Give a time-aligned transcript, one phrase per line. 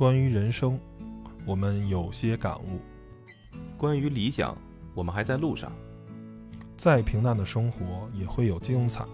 [0.00, 0.80] 关于人生，
[1.44, 2.80] 我们有些感悟。
[3.76, 4.56] 关于理想，
[4.94, 5.70] 我们还在路上。
[6.74, 9.04] 再平淡的生活也会有精彩，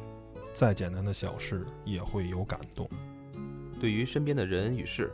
[0.54, 2.88] 再简单的小事也会有感动。
[3.80, 5.10] 对于身边的人与事，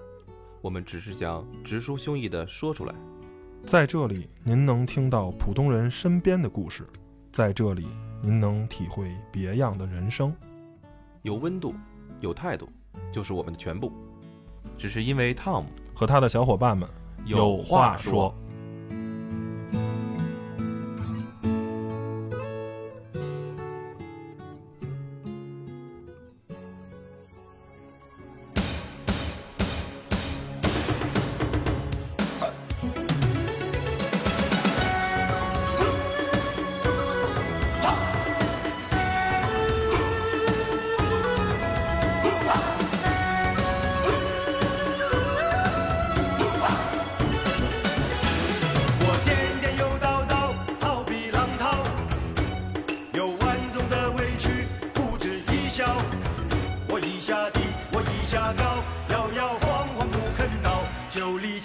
[0.61, 2.95] 我们只是想直抒胸臆地说出来。
[3.67, 6.85] 在这里，您能听到普通人身边的故事；
[7.32, 7.86] 在这里，
[8.21, 10.36] 您能体会别样的人生。
[11.23, 11.73] 有温度，
[12.21, 12.68] 有态度，
[13.11, 13.91] 就是我们的全部。
[14.79, 16.89] 只是因为 Tom 和他的小伙伴们
[17.25, 18.34] 有话说。
[61.12, 61.60] 倒，九里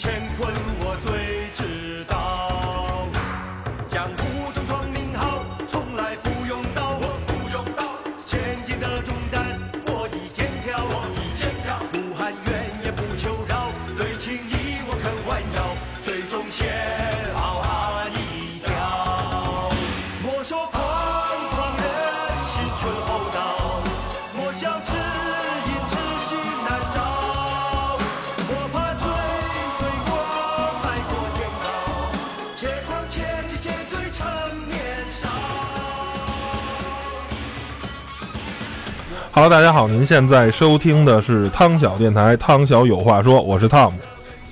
[39.39, 43.93] Hello，大家好，您现在收听的是汤小电台，汤小有话说，我是 Tom。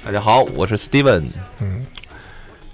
[0.05, 1.23] 大家好，我是 Steven。
[1.59, 1.83] 嗯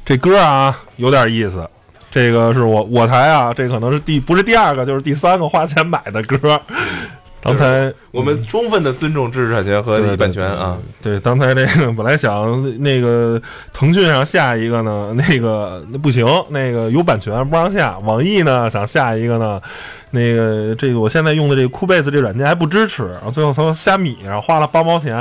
[0.04, 1.66] 这歌啊有点意思，
[2.12, 6.60] 这个是我我台啊，这可能是第不是第二个，就是第三个花钱买的歌。
[7.44, 10.78] 刚才我们充分的尊重知识产权和对版权啊。
[11.02, 13.42] 对，刚才这个本来想那个
[13.72, 17.98] 腾讯上下一个呢，那个那不行，那个有版权不让下。
[18.00, 19.60] 网易呢想下一个呢，
[20.14, 25.16] 那个这个我现在用的这个酷贝斯这软件还不支持，然后最后从虾米上花了八毛钱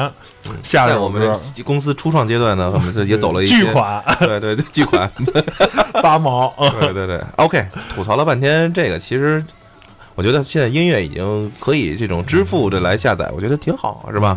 [0.62, 5.10] 下这首在我们，这公司初创阶段呢，我们这也走了一些巨，款 对对对，巨款，
[6.02, 6.52] 八毛。
[6.80, 7.20] 对对对。
[7.36, 7.64] OK，
[7.94, 9.42] 吐槽了半天这个，其实
[10.16, 14.36] 我觉得现在音乐已经可以这种支付的来下载，我觉得挺好，是吧？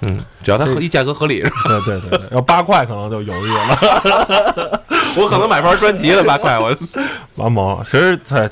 [0.00, 1.62] 嗯，只要它合一价格合理，是吧？
[1.86, 4.82] 对对对对，要八块可能就犹豫了。
[5.16, 6.76] 我可能买盘专辑了，八块，我
[7.36, 8.48] 八毛，其实在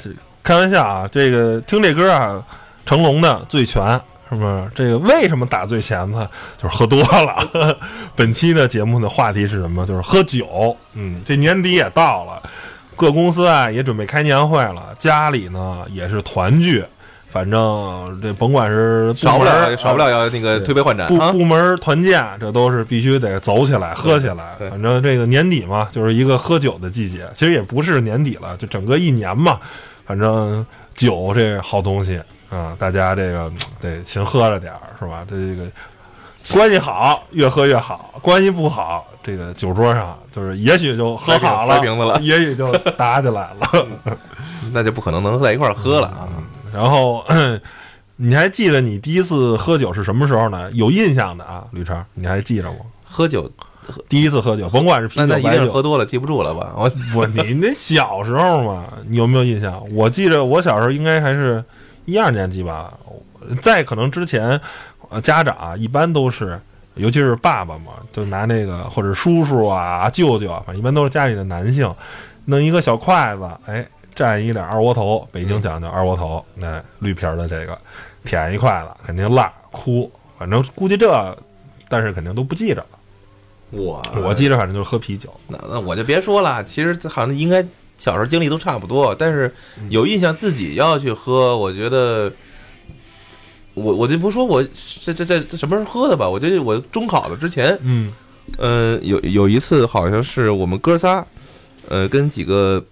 [0.47, 2.41] 开玩笑啊，这个听这歌啊，
[2.87, 3.83] 成龙的《醉拳》
[4.31, 4.71] 是不是？
[4.77, 6.31] 这个为什么打醉拳呢？
[6.57, 7.77] 就是喝多了。
[8.15, 9.85] 本期的节目的话题是什么？
[9.85, 10.77] 就是喝酒。
[10.95, 12.41] 嗯，这年底也到了，
[12.95, 16.85] 各公司啊也准备开年会了，家里呢也是团聚。
[17.29, 21.33] 反正这甭管是少不了，少不了要那个推杯换盏啊。
[21.33, 24.55] 部部门团建，这都是必须得走起来、喝起来。
[24.71, 27.29] 反正这个年底嘛，就是一个喝酒的季节。
[27.35, 29.59] 其实也不是年底了，就整个一年嘛。
[30.07, 35.27] 反正酒这好东西啊、大家这个嗯得勤喝着点儿，是吧？
[35.29, 35.69] 这个
[36.55, 43.87] 关系好，越喝越好；关系不好，这个酒桌上就是也许就喝好了，摔瓶子了也许就打起来了。
[44.73, 46.29] 那就不可能能在一块儿喝了啊。
[46.73, 47.25] 然后
[48.15, 50.71] 你还记得你第一次喝酒是什么时候呢？
[50.71, 52.79] 有印象的啊，吕超，你还记着吗？
[53.05, 53.51] 喝酒，
[54.09, 56.73] 第一次喝酒，甭管是啤酒、那那一定白酒，是喝多了，记不住了吧？
[56.77, 59.83] 我我，你那小时候嘛，你有没有印象？
[59.95, 61.63] 我记着我小时候应该还是
[62.05, 62.93] 一二年级吧，
[63.61, 64.61] 在可能之前，
[65.09, 66.61] 呃，家长啊一般都是，
[66.95, 71.93] 尤其是爸爸嘛，就拿那个或者叔叔啊、舅舅啊，反正一般都是家里的男性，
[72.47, 73.87] 弄一个小筷子，哎，
[74.17, 77.79] 蘸一点二锅头，北京讲究二锅头，那绿皮儿的这个，
[78.25, 81.37] 舔一筷子，肯定辣哭，反正估计这，
[81.89, 82.87] 但是肯定都不记着了。
[83.77, 85.33] 我我记着，反正就是喝啤酒。
[85.49, 87.63] 那那我就别说了，其实好像应该
[87.97, 89.55] 小时候经历都差不多，但是
[89.91, 92.33] 有印象自己要去喝，我觉得。
[93.79, 94.65] 我我就不说我
[95.03, 98.11] 这这这这什么时候喝的吧，我觉得我中考的之前，嗯
[98.57, 101.23] 呃，有有一次好像是我们哥仨，
[101.91, 102.83] 呃，跟几个，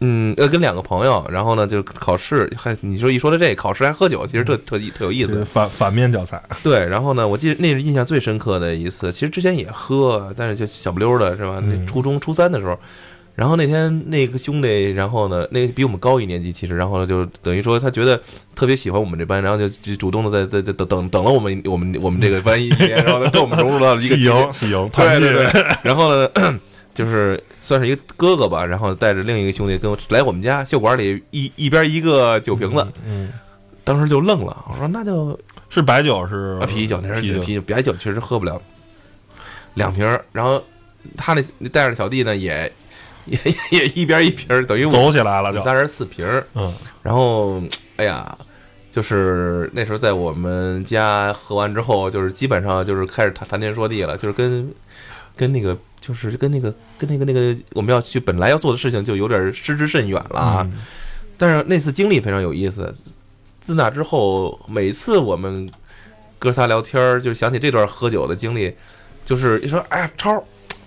[0.00, 5.44] 嗯，呃，跟两个朋友，然后呢，就考试，还你说一说到这考试还喝酒，其实特特特有意思。
[5.44, 6.42] 反反面教材。
[6.62, 9.10] 对，然后呢，我记得那是印象最深刻的一次。
[9.10, 11.62] 其实之前也喝，但是就小不溜的是吧？
[11.66, 12.78] 那嗯初中初三的时候，
[13.34, 18.20] 然后那天那个兄弟，然后呢，那个比我们高一年级，其实，然后呢，就等于说他觉得
[18.54, 26.30] 特别喜欢我们这班，然后就就主动的在在在等等等了我们我们我们这个班一年，然后呢跟我们融入到了一个 喜迎喜迎，团对对对，然后呢，
[26.96, 33.32] 就是算是一个哥哥吧，然后带着另一个兄弟跟我来我们家秀馆里一一边一个酒瓶子，嗯，
[33.84, 35.38] 当时就愣了，我说那就
[35.68, 38.60] 是白酒是啊啤酒，那是啤酒啤酒，白酒确实喝不了
[39.74, 40.60] 两瓶儿，然后
[41.16, 42.72] 他那那带着小弟呢也
[43.26, 43.38] 也
[43.70, 47.62] 也一边一瓶儿，等于我走起来了就仨人四瓶儿，嗯然后
[47.96, 48.36] 哎呀。
[48.88, 54.66] 就是那时候在我们家喝完之后，就是基本上就是开始谈谈天说地了，就是跟
[55.36, 60.62] 跟那个就是跟那个跟那个那个我们要去本来要做的事情就有点失之甚远了啊。
[60.64, 60.78] 嗯
[61.38, 62.94] 但是那次经历非常有意思，
[63.60, 65.68] 自那之后，每次我们
[66.38, 68.72] 哥仨聊天儿，就想起这段喝酒的经历，
[69.22, 70.42] 就是一说，哎呀，超儿，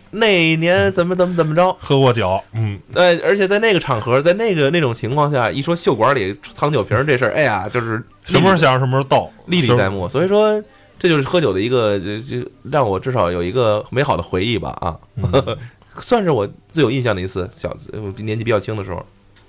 [0.10, 10.10] 那年怎么怎么怎么着，喝过酒，嗯，呃，而且在那个场合，在那个那种情况下，一说袖管里藏酒瓶儿这事儿，哎呀，就是什么时候想什么时候到，历历在目。
[10.10, 10.60] 所以说，
[11.00, 15.58] 这就是喝酒的一个，就就让我至少有一个美好的回忆吧啊，嗯
[16.00, 19.04] 算是我最有印象的一次小呃年纪比较轻的时候。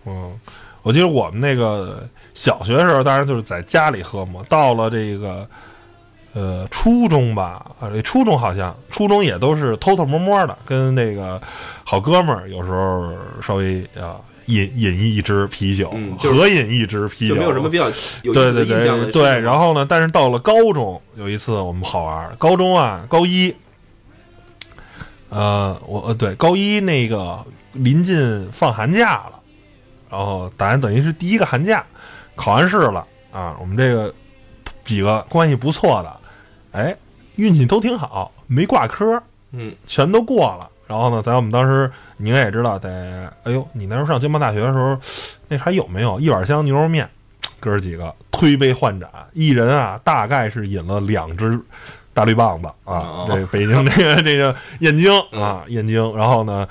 [0.06, 0.32] 嗯，
[0.82, 4.40] 我记得我们那个小学的时候，当然就是在家里喝嘛。
[4.48, 5.46] 到了这个
[6.32, 11.40] 呃初中吧，啊，这初中好像初中也都是偷偷摸摸的，跟那个
[11.84, 13.12] 好哥们儿有时候
[13.42, 14.16] 稍微啊
[14.50, 17.84] 饮饮一支啤酒，嗯就是合饮一支啤酒，就没有什么比较
[18.22, 23.54] 有意对对对对，然后呢，但是到了高中，有一次我们好玩儿，高中啊，高一，
[25.28, 27.38] 呃，我呃对，高一那个
[27.72, 29.40] 临近放寒假了，
[30.10, 31.84] 然后咱等于是第一个寒假，
[32.34, 34.12] 考完试了啊，我们这个
[34.84, 36.16] 几个关系不错的，
[36.72, 36.96] 哎，
[37.36, 39.22] 运气都挺好，没挂科，
[39.52, 40.68] 嗯，全都过了。
[40.90, 44.98] 然后呢，在我们当时，你应该也知道，在哎呦，你那时候上经贸大学的时候，
[45.46, 47.08] 那还有没有一碗香牛肉面？
[47.60, 51.60] 哥儿几个推杯换盏，一人啊，大概是饮了两只
[52.12, 53.26] 大绿棒子啊哦。
[53.30, 56.16] 这北京这个这个 燕京啊，燕京。
[56.16, 56.66] 然后呢，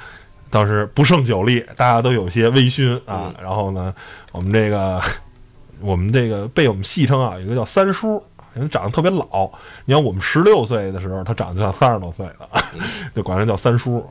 [0.49, 3.35] 当时不胜酒力，大家都有些微醺啊嗯。
[3.41, 3.95] 然后呢，
[4.33, 5.01] 我们这个
[5.79, 8.21] 我们这个被我们戏称啊，有一个叫三叔。
[8.53, 9.49] 人长得特别老，
[9.85, 12.63] 你看我们十六岁的时候，他长得就像三十多岁的，
[13.15, 14.05] 就管人叫三叔。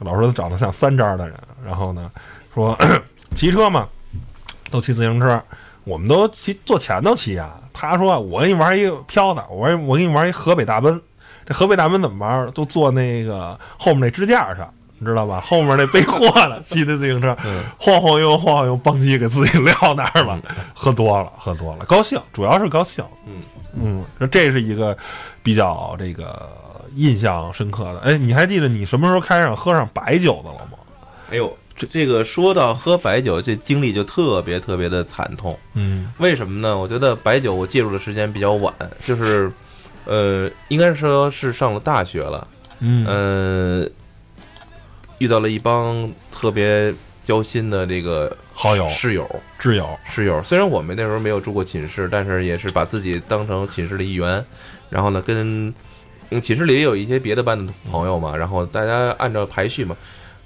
[0.00, 2.10] 老说他长得像三张的人，然后呢，
[2.52, 2.76] 说
[3.36, 3.86] 骑车嘛，
[4.68, 5.40] 都骑自行车，
[5.84, 7.56] 我们都骑坐前头骑啊。
[7.72, 11.00] 他说我给你玩一个飘的，我玩我给你玩一河北大奔。
[11.46, 12.50] 这河北大奔怎么玩？
[12.50, 14.68] 都坐那个后面那支架上，
[14.98, 15.40] 你知道吧？
[15.44, 17.36] 后面那背货的骑的自行车，
[17.78, 20.40] 晃晃悠晃晃悠，邦机给自己撂那儿了。
[20.74, 23.04] 喝多了，喝多了，高兴，主要是高兴。
[23.26, 23.42] 嗯
[23.74, 24.96] 嗯，那这是一个
[25.42, 26.50] 比较这个
[26.94, 28.00] 印象深刻的。
[28.00, 30.78] 哎，你还记得你什么时候开始喝上白酒的了吗？
[31.30, 35.58] 哎呦，这这个说到喝白酒，这经历就特别特别的惨痛。
[35.74, 36.76] 嗯为什么呢？
[36.76, 38.74] 我觉得白酒我介入的时间比较晚，
[39.04, 39.50] 就是，
[40.04, 42.46] 呃，应该说是上了大学了，
[42.80, 43.88] 嗯呃，
[45.18, 46.92] 遇到了一帮特别
[47.22, 49.28] 交心的这个好友、室友，
[49.60, 50.42] 挚友，室友。
[50.42, 54.44] 虽然我们那时候没有住过寝室，但是也是把自己当成寝室的一员，
[54.90, 55.74] 然后呢，跟
[56.30, 59.96] 嗯寝室里也有一些别的班的朋友嘛，然后大家按照排序嘛。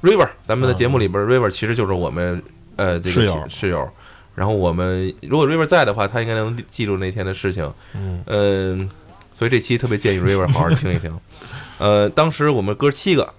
[0.03, 2.43] River，咱们的节目里边、River 其实就是我们
[2.76, 3.88] 呃这个室友室友。
[4.35, 7.73] 然后我们如果 River 在的话，他应该能记住那天的事情。
[7.94, 8.91] 嗯嗯，
[9.32, 11.19] 所以这期特别建议 River 好好听一听。
[11.79, 13.32] 呃，当时我们哥七个，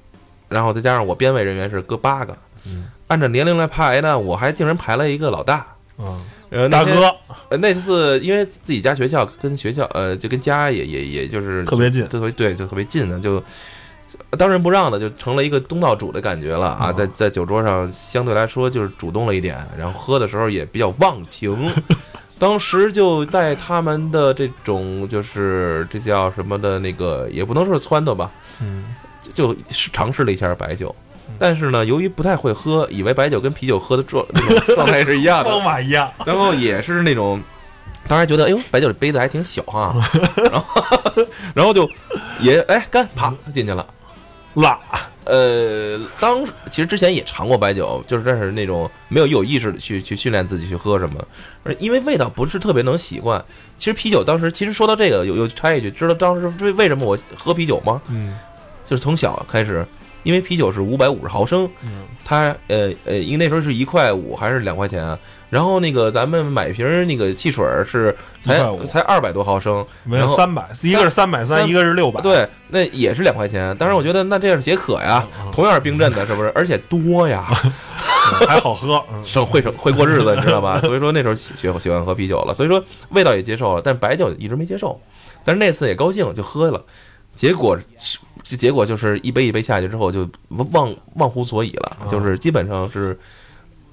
[0.49, 2.37] 然后再加上我编委人员是哥八个，嗯
[3.07, 5.65] 按照年龄来排呢，我还竟然排了一个老大。
[5.97, 7.11] 嗯，呃，大哥，
[7.49, 13.43] 呃，那次因为自己家学校跟学校，呃，就跟家也也也就是特别近特别对，就特别近呢，就
[14.37, 21.71] 当仁不让的，就成了一个东道主的感觉了啊，哦在在酒桌上相对来说就是主动了一点，然后喝的时候也比较忘情。
[22.37, 28.29] 当时就在他们的这种就是这叫什么的那个，也不能说是撺掇吧，
[28.61, 28.93] 嗯
[29.33, 30.95] 就就是尝试了一下白酒。
[31.39, 37.41] 但是呢，由于不太会喝，以为白酒跟啤酒喝的状那种状态是一样的，方法一样，然后也是那种，
[38.07, 39.95] 当时觉得哎呦，白酒的杯子还挺小哈，
[40.51, 40.83] 然后
[41.53, 41.89] 然后就
[42.39, 43.85] 也哎干啪进去了。
[44.55, 44.79] 辣，
[45.25, 51.23] 呃，当其实之前也尝过白酒，就是但是那种没有有意识的去去训练自己去喝什么，
[51.63, 53.43] 而因为味道不是特别能习惯。
[53.77, 58.01] 其实啤酒当时其实说到这个有有插一句，知道当时为为什么我喝啤酒吗？
[58.09, 58.35] 嗯
[58.83, 59.85] 就是从小开始
[60.23, 65.17] 因为啤酒是五百五十毫升，嗯它呃呃，因为那时候是一块五还是两块钱啊？
[65.49, 73.73] 然后那个咱们买瓶儿那个汽水儿是才1.5才二百多毫升，没然后有三百，一个是三百三，一个是六百，对，那也是两块钱。
[73.77, 76.51] 当然，我觉得那这样解渴呀，嗯同样是冰镇的，是不是？
[76.53, 79.01] 而且多呀， 嗯还好喝。
[79.13, 80.79] 嗯 省会省会过日子，你知道吧？
[80.83, 84.99] 所以说那时候喜喜喜欢喝啤酒了，所以说味道也接受了，但白酒一直没接受。
[85.45, 86.83] 但是那次也高兴，就喝了。
[87.35, 87.77] 结果
[88.49, 93.17] 是结果就是一杯一杯下去之后就忘忘乎所以了，啊就是基本上是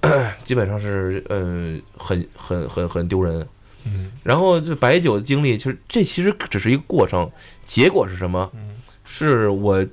[0.44, 3.46] 基本上是呃很很很很丢人。
[3.86, 7.30] 嗯然后这白酒的经历，其实这其实只是一个过程，
[7.64, 8.50] 结果是什么？
[8.54, 9.84] 嗯是我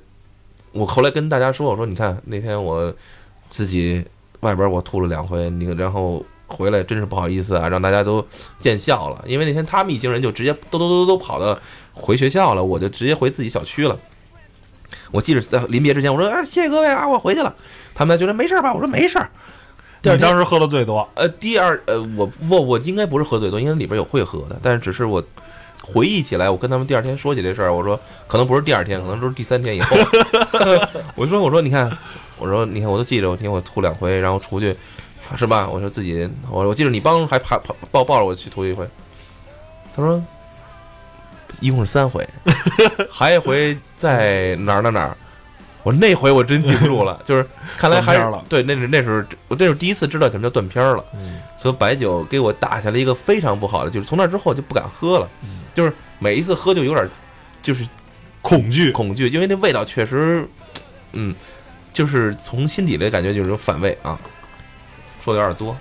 [0.72, 2.92] 我后来跟大家说，我说你看那天我
[3.48, 4.02] 自己
[4.40, 8.24] 外边我吐了两回，你然后回来真是不好意思啊，让大家都
[8.58, 11.58] 见笑了，因为那天他们一行人就直接都都都都跑到
[11.92, 13.98] 回学校了，我就直接回自己小区了。
[15.10, 17.54] 我记着在临别之前，我说啊，谢谢各位啊，我回去了。
[17.94, 18.72] 他们觉得没事儿吧？
[18.72, 19.30] 我说没事儿。
[20.00, 25.22] 第二当时喝的最多，呃，第二呃，我我我应该不是喝最多，因为里边有会喝的，但是只是我
[25.80, 29.96] 回忆起来，我跟他们第二天说起这事儿，我说可能不是第二天，可能都是第三天以后。
[31.14, 31.90] 我说我说你看，
[32.38, 34.74] 我说你看我都记着，我听我吐两回，然后出去
[35.36, 35.68] 是吧？
[35.68, 38.84] 我说自己，我我记得你帮还爬爬抱抱着我去吐一回。
[39.94, 40.20] 他说
[41.62, 42.28] 一共是三回，
[43.10, 45.16] 还一回在哪儿哪儿哪儿。
[45.82, 47.44] 我那回我真记不住了， 就是
[47.76, 51.04] 看来还是对，那是那时候我那是第一次知道什么叫断片儿了。
[51.14, 51.40] 嗯。
[51.56, 55.60] 所以白酒给我打下了一个非常不好的，就是从那之后就不敢喝了，嗯。
[55.74, 57.08] 就是每一次喝就有点
[57.62, 57.86] 就是
[58.42, 60.46] 恐惧，恐惧，因为那味道确实，
[61.12, 61.34] 嗯，
[61.92, 64.18] 就是从心底里感觉就是有反胃啊，
[65.24, 65.76] 说的有点多，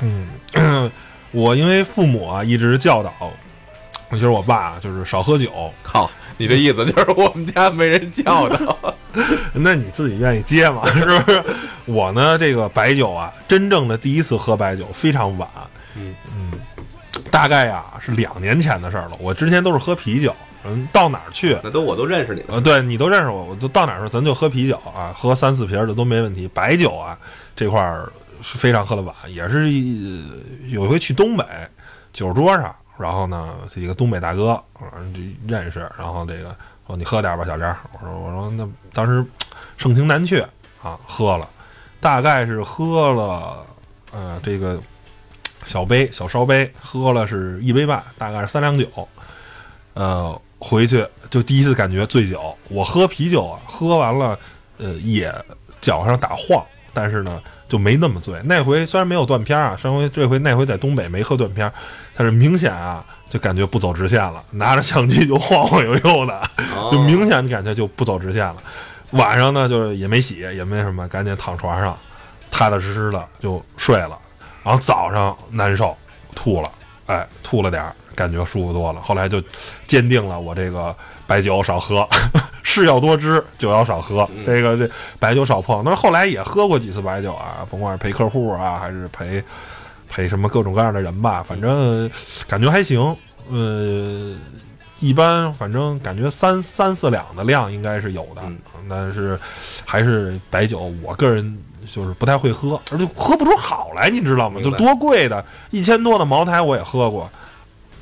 [0.00, 0.90] 嗯，
[1.32, 3.12] 我因为父母啊一直教导，
[4.12, 5.50] 其是我爸就是少喝酒，
[5.82, 8.94] 靠，你这意思就是 我们家没人教导，
[9.52, 11.44] 那你自己愿意接嘛， 是不是？
[11.86, 15.48] 我呢，这个白酒啊，真正的第一次喝白酒非常晚，
[15.96, 16.14] 嗯
[17.30, 19.12] 大概呀是两年前的事儿了。
[19.18, 20.34] 我之前都是喝啤酒，
[20.64, 26.48] 嗯，到哪儿去，那都我都认识你了，呃，对你都认识我，我都到哪儿说咱就喝啤酒啊，喝三四瓶儿的都没问题。
[26.54, 27.18] 白酒啊
[27.56, 28.10] 这块儿
[28.42, 30.24] 是非常喝的晚，也是一
[30.68, 31.44] 有一回去东北
[32.12, 39.24] 酒桌上，然后呢这几个东北大哥嗯就认识，然后这个说你喝点吧，小梁儿，我说我说那当时
[39.76, 40.40] 盛情难却
[40.82, 41.48] 啊，喝了，
[42.00, 43.66] 大概是喝了
[44.12, 44.80] 呃这个
[45.64, 48.86] 小杯小烧杯，喝了是一杯半，大概是三两酒，
[49.94, 52.56] 呃，回去就第一次感觉醉酒。
[52.68, 54.38] 我喝啤酒啊，喝完了，
[54.78, 55.34] 呃，也
[55.80, 58.40] 脚上打晃，但是呢，就没那么醉。
[58.44, 61.72] 那回虽然没有断片儿啊，上回这回那回在东北没喝断片儿，
[62.14, 66.40] 但是明显啊，就感觉不走直线了，拿着相机就晃晃悠悠的，
[66.74, 68.56] 哦就明显感觉就不走直线了。
[69.10, 71.96] 晚上呢，就是也没洗，也没什么，赶紧躺床上，
[72.50, 74.18] 踏踏实实的就睡了。
[74.64, 75.96] 然后早上难受，
[76.34, 76.68] 吐了，
[77.06, 79.00] 哎，吐了点儿，感觉舒服多了。
[79.00, 79.40] 后来就
[79.86, 80.94] 坚定了我这个
[81.24, 82.06] 白酒少喝，
[82.68, 84.28] 事要多知，酒要少喝。
[84.44, 85.84] 这个这白酒少碰。
[85.84, 89.42] 但是后来也喝过几次白酒啊，甭管是陪客户啊，还是陪
[90.08, 92.10] 陪什么各种各样的人吧，反正
[92.48, 93.16] 感觉还行。
[93.48, 94.34] 呃，
[94.98, 98.58] 一般反正感觉三三四两的量应该是有的，嗯
[98.88, 99.38] 但是
[99.84, 101.56] 还是白酒，我个人
[101.86, 104.60] 就是不太会喝，而且喝不出好来，你知道吗？
[104.60, 107.30] 就多贵的，一千多的茅台我也喝过，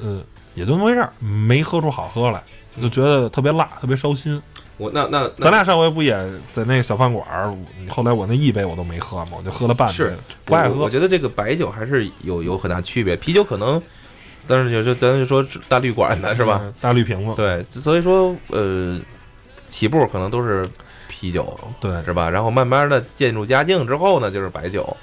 [0.01, 2.43] 嗯、也就那么回事儿，没喝出好喝来，
[2.81, 4.41] 就觉得特别辣，特别烧心。
[4.77, 6.13] 我那那那咱俩上回不也
[6.53, 7.55] 在那个小饭馆儿？
[7.89, 10.91] 后来我那一杯我都没喝嘛，我就喝了半杯，是不爱喝我我。
[10.91, 13.81] 觉得这个白酒还是有有很大区别，啤酒可能，
[14.47, 16.61] 但是就就咱就说大绿管的是吧？
[16.63, 16.75] 嗯？
[16.81, 19.01] 大绿瓶子，对，所以说呃，
[19.69, 20.69] 起步可能都是
[21.09, 22.29] 啤酒，对，是吧？
[22.29, 24.97] 然后慢慢的渐入佳境之后呢，就是白酒。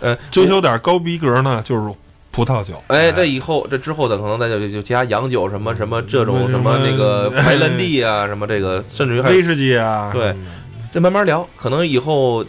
[0.00, 1.92] 呃，追求点高逼格呢，就是
[2.38, 2.82] 葡萄酒。
[2.86, 10.46] 哎，这以后这之后的可能再就就加洋酒什么什么这种什么那个白兰地啊，什么这个，甚至于还威士忌啊，对嗯
[10.92, 12.44] 这慢慢聊，可能以后。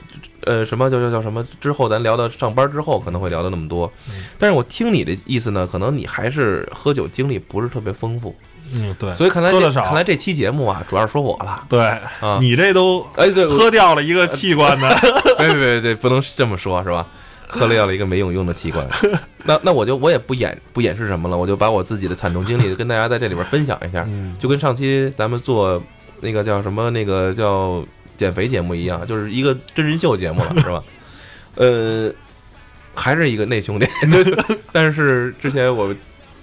[0.45, 1.45] 呃，什么叫叫叫什么？
[1.59, 3.91] 之后咱聊到上班之后，可能会聊到那么多。
[4.07, 8.33] 嗯但是我听你的意思呢，可能你还是喝酒经历不是特别丰富，
[8.73, 11.81] 嗯，对，所以看来看来这期节目啊，主要是说我了对，
[12.21, 12.39] 啊。
[12.39, 14.89] 你这都哎，对，喝掉了一个器官的，
[15.37, 17.05] 别别别别，不能这么说，是吧？
[17.59, 18.87] 喝掉了一个没有用的器官。
[19.43, 25.81] 那那我就我也不掩不掩饰什么了，我就把我自己的惨重经历跟大家在这里边分享一下，嗯，就跟上期咱们做
[26.21, 27.83] 那个叫什么那个叫
[28.17, 30.83] 减肥节目一样，就是一个真人秀节目了，是吧？
[31.55, 32.11] 呃，
[32.93, 33.87] 还是一个那兄弟，
[34.71, 35.93] 但是之前我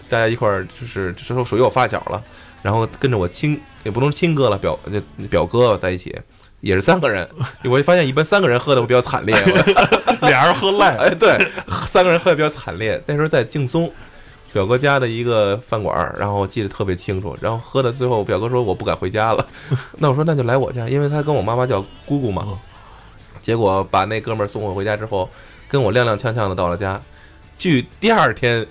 [0.09, 2.23] 大家一块儿就是这时候属于我发小了，
[2.63, 6.15] 然后跟着我亲也不能说亲哥了，表就表哥在一起，
[6.61, 7.29] 也是三个人。
[7.65, 9.35] 我就发现一般三个人喝的会比较惨烈。
[10.23, 11.39] 俩人喝累了， 哎，对，
[11.87, 13.01] 三个人喝的比较惨烈。
[13.07, 13.91] 那时候在劲松，
[14.53, 17.37] 表哥家的一个饭馆，然后我记得特别清楚。
[17.41, 19.47] 然后喝的最后，表哥说我不敢回家了，
[19.99, 22.59] 那我说那就来我家，因为他跟我妈妈叫姑姑嘛嗯。
[23.43, 25.29] 结果把那哥们儿送我回家之后，
[25.69, 27.01] 跟我踉踉跄跄的到了家。
[27.57, 28.67] 据第二天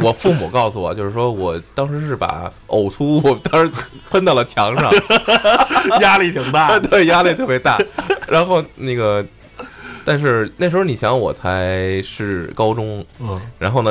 [0.00, 3.72] 我父母告诉我，就是说我当时是把呕吐物当时
[4.10, 4.90] 喷到了墙上，
[6.00, 6.78] 压力挺大。
[6.80, 7.78] 对，压力特别大。
[8.26, 9.24] 然后那个，
[10.04, 13.90] 但是那时候你想，我才是高中，嗯，然后呢，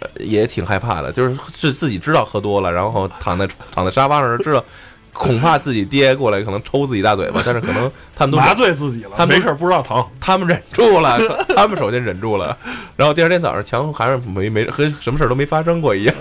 [0.00, 4.64] 呃也挺害怕的，就是是自己知道喝多了，然后躺在躺在沙发上知道，
[5.12, 10.04] 恐怕自己爹过来可能抽自己大嘴巴，但是可能他们都麻醉自己了，他们没事儿不知道疼。
[10.20, 11.18] 他们忍住了，
[11.54, 12.56] 他们首先忍住了，
[12.96, 16.14] 然后第二天早上强还是没没和什么事儿都没发生过一样，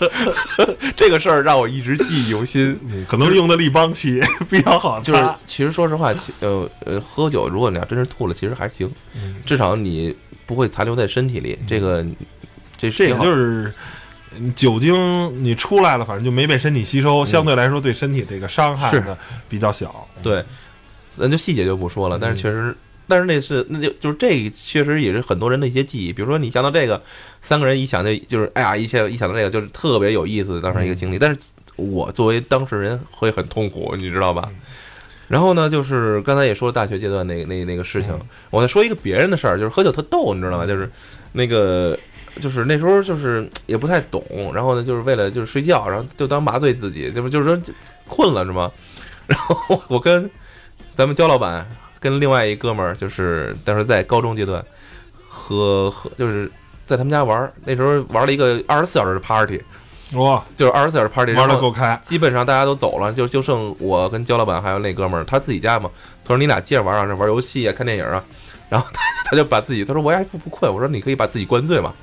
[0.96, 2.78] 这个事儿让我一直记忆犹新。
[2.88, 10.14] 嗯可能用的立邦漆比较好擦，就是其实说实话，其呃呃，喝酒如果你要真是吐了，其实还行，嗯至少你
[10.46, 11.58] 不会残留在身体里。
[11.68, 12.04] 这个
[12.78, 13.74] 这这个就是嗯
[14.54, 19.16] 酒精你出来了，反正就没被身体吸收，相对来说对身体这个伤害是呢
[19.48, 20.06] 比较小。
[20.22, 20.44] 对，
[21.10, 22.76] 咱就细节就不说了，但是确实。
[23.08, 27.00] 但是那是那就就是这个确实也是很多人的一些记忆，比如说你想到这个，
[27.40, 31.16] 三个人一想就就是哎呀，一下一想到这个就是特别有意思的当时一个经历。
[31.16, 31.38] 但是
[31.76, 34.50] 我作为当事人会很痛苦，你知道吧？
[35.28, 38.12] 然后呢，就是刚才也说了大学阶段那个那那个事情，
[38.50, 40.66] 我再说一个别人的事儿，就是喝酒特逗，你知道吗？
[40.66, 40.90] 就是
[41.30, 41.96] 那个
[42.40, 44.22] 就是那时候就是也不太懂，
[44.54, 47.74] 然后呢，就是为了就是睡觉，然后就当麻醉自己，就是就是说
[48.06, 48.70] 困了是吗？
[49.26, 50.30] 然后我跟
[50.94, 51.66] 咱们焦老板
[51.98, 54.64] 跟另外一哥们儿，就是当时在高中阶段
[55.28, 56.50] 喝喝，就是
[56.86, 59.60] 在他们家玩儿，那时候玩了一个二十四小时的 party，
[60.12, 65.90] 哇，就是二十四小时 party，玩的够开，基本上大家都走了，就就剩我跟焦老板还有那哥们儿，他自己家嘛。
[66.24, 68.22] 他说你俩接着玩啊，这玩游戏啊，看电影啊。
[68.68, 71.94] 然后他他就把自己，他说我也不不困，我说你可以把自己灌醉嘛。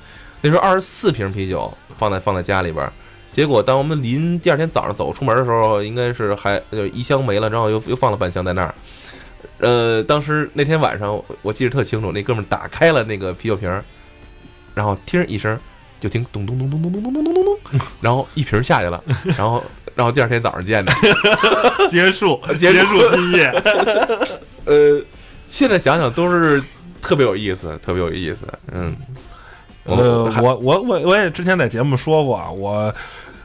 [0.44, 2.92] 那时候二十四瓶啤酒放在放在家里边儿，
[3.32, 8.74] 结果当我们临第二天早上走出门的时候，应该是还就一箱没了，然后又又放了半箱在那儿。
[9.56, 13.82] 呃，当时那天晚上我记得特清楚，那哥们儿打开了那个啤酒瓶儿，
[14.74, 15.58] 然后听一声，
[15.98, 19.02] 就听咚咚咚咚咚咚咚咚咚咚咚，然后一瓶下去了，
[19.38, 20.92] 然后然后第二天早上见的。
[21.88, 23.46] 结束结束束今夜。
[24.66, 25.02] 呃，
[25.48, 26.62] 现在想想都是
[27.00, 28.46] 特别有意思，特别有意思。
[28.72, 28.94] 嗯，
[29.84, 32.94] 呃，我我我我也之前在节目说过啊，我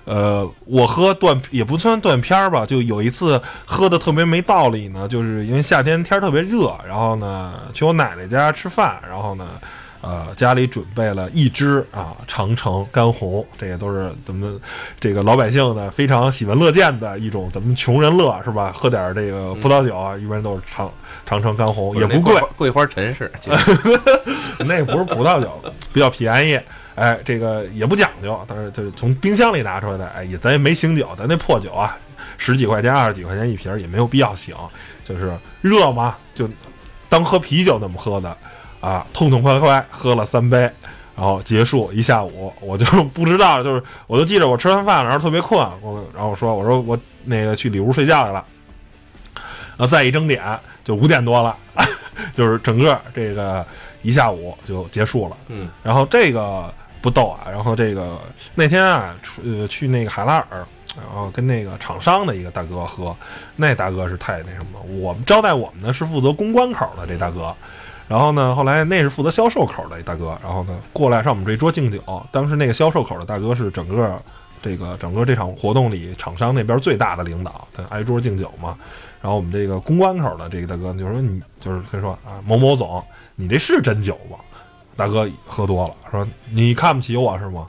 [0.05, 9.45] 呃，我喝断也不算断片儿吧，就有一次喝的特别没道理呢，就是因为夏天天儿特别热，然后呢去我奶奶家吃饭，然后呢。
[10.01, 14.59] 呃，家里准备了一支啊长城干红，这也都是咱们
[14.99, 18.71] 这个老百姓呢非常喜闻乐见的一种咱们穷人乐是吧？
[18.73, 20.89] 喝点这个葡萄酒啊，一般都是长
[21.25, 23.29] 长城干红，也不贵，桂花陈氏，
[24.59, 26.59] 那不是葡萄酒，比较便宜。
[26.95, 31.97] 哎，这个也不讲究，但是就是从冰箱里拿出来的，哎，也咱也没醒酒，咱那破酒啊，
[32.37, 34.53] 十几块钱、二十几块钱一瓶，也没有必要醒，
[35.05, 35.31] 就是
[35.61, 36.49] 热嘛，就
[37.07, 38.35] 当喝啤酒那么喝的
[38.81, 40.59] 啊，痛痛快快喝了三杯，
[41.15, 48.45] 然后结束一下午，我就不知道，就是我就记着我吃完饭了，然后特别困，我然后我说我说我那个去里屋睡觉去了，
[49.35, 50.41] 然后再一睁眼
[50.83, 51.55] 就五点多了，
[52.33, 53.65] 就是整个这个
[54.01, 55.37] 一下午就结束了。
[55.47, 58.17] 嗯，然后这个不逗啊，然后这个
[58.55, 60.65] 那天啊，出呃去那个海拉尔，
[60.95, 63.13] 然后跟那个厂商的一个大哥喝，
[63.57, 67.53] 那大哥是太那什么，我们招待我们的是负责公关口的这大哥。
[68.09, 72.01] 然后呢，后来那是负责销售口的一大哥，然后呢过来上我们这桌敬酒。
[72.31, 74.19] 当时那个销售口的大哥是整个
[74.63, 78.75] 这个整个这场活动里厂商那边最大的领导，他挨桌敬酒嘛。
[79.21, 83.03] 然后我们这个公关口的这个大哥就说你就是他说啊某某总，
[83.35, 84.37] 你这是真酒吗？
[84.95, 87.67] 大哥喝多了，说你看不起我是吗？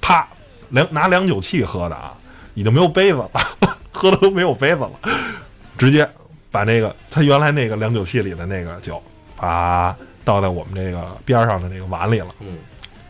[0.00, 0.26] 啪，
[0.70, 2.12] 量拿量酒器喝的啊，
[2.54, 3.30] 已经没有杯子了，
[3.92, 4.90] 喝的都没有杯子了，
[5.78, 6.08] 直接
[6.50, 9.00] 把那个他原来那个量酒器里的那个酒，
[9.40, 12.28] 啪倒在我们这个边上的那个碗里了。
[12.40, 12.58] 嗯，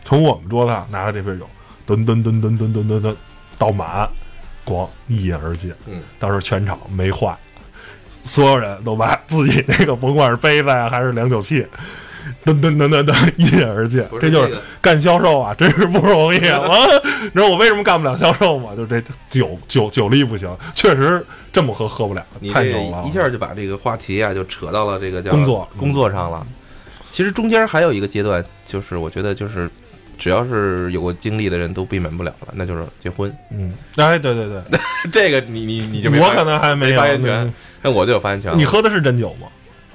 [0.03, 1.47] 从我们桌子上拿着这瓶酒，
[1.85, 3.17] 吨吨吨吨吨吨吨吨
[3.57, 4.09] 倒满，
[4.65, 5.73] 咣一饮而尽。
[5.85, 7.37] 嗯，当时全场没话，
[8.23, 11.67] 所有人都把自己那个甭管是杯子呀、还是量酒器，
[12.45, 16.59] 噔噔噔噔噔一饮而尽这就是干销售啊，真是不容易啊！
[16.65, 18.71] 我 你知道我为什么干不了销售吗？
[18.75, 21.23] 就这酒酒酒力不行，确实
[21.53, 23.03] 这么喝喝不了，你这太牛了。
[23.07, 26.45] 一下就把这个话题啊就扯到了这个叫工作嗯工作上了。
[27.09, 29.69] 其实中间还有一个阶段，就是我觉得就是
[30.17, 33.31] 只要是有过经历的人都避免不了了，那就是结婚。
[33.51, 34.61] 嗯，哎，对对对，
[35.11, 38.57] 这个你你你就没我可能还没有没发言权，那我就有发言权了。
[38.57, 39.47] 你喝的是真酒吗？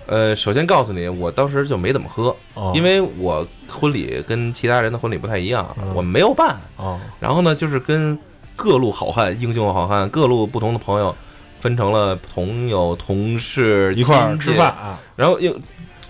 [0.06, 6.56] 呃，首先告诉你，我当时就没怎么喝，哦因为我婚礼跟其他人的婚礼不太一样，嗯我没有办。
[6.76, 8.16] 哦，然后呢，就是跟
[8.54, 11.14] 各路好汉、英雄好汉、各路不同的朋友
[11.58, 15.52] 分成了朋友、同事一块儿吃饭，啊，然后又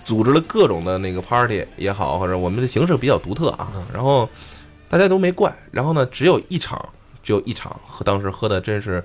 [0.05, 3.83] 组织了各种的那个 party 也好，或者我们的形式比较独特啊嗯。
[3.91, 4.29] 然后
[4.87, 6.87] 大家都没怪，然后呢，只有一场，
[7.23, 9.03] 只有一场喝，当时喝的真是。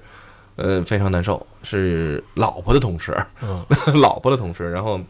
[0.56, 3.64] 呃，非常难受，是老婆的同事，嗯。
[4.00, 5.00] 老婆的同事，然后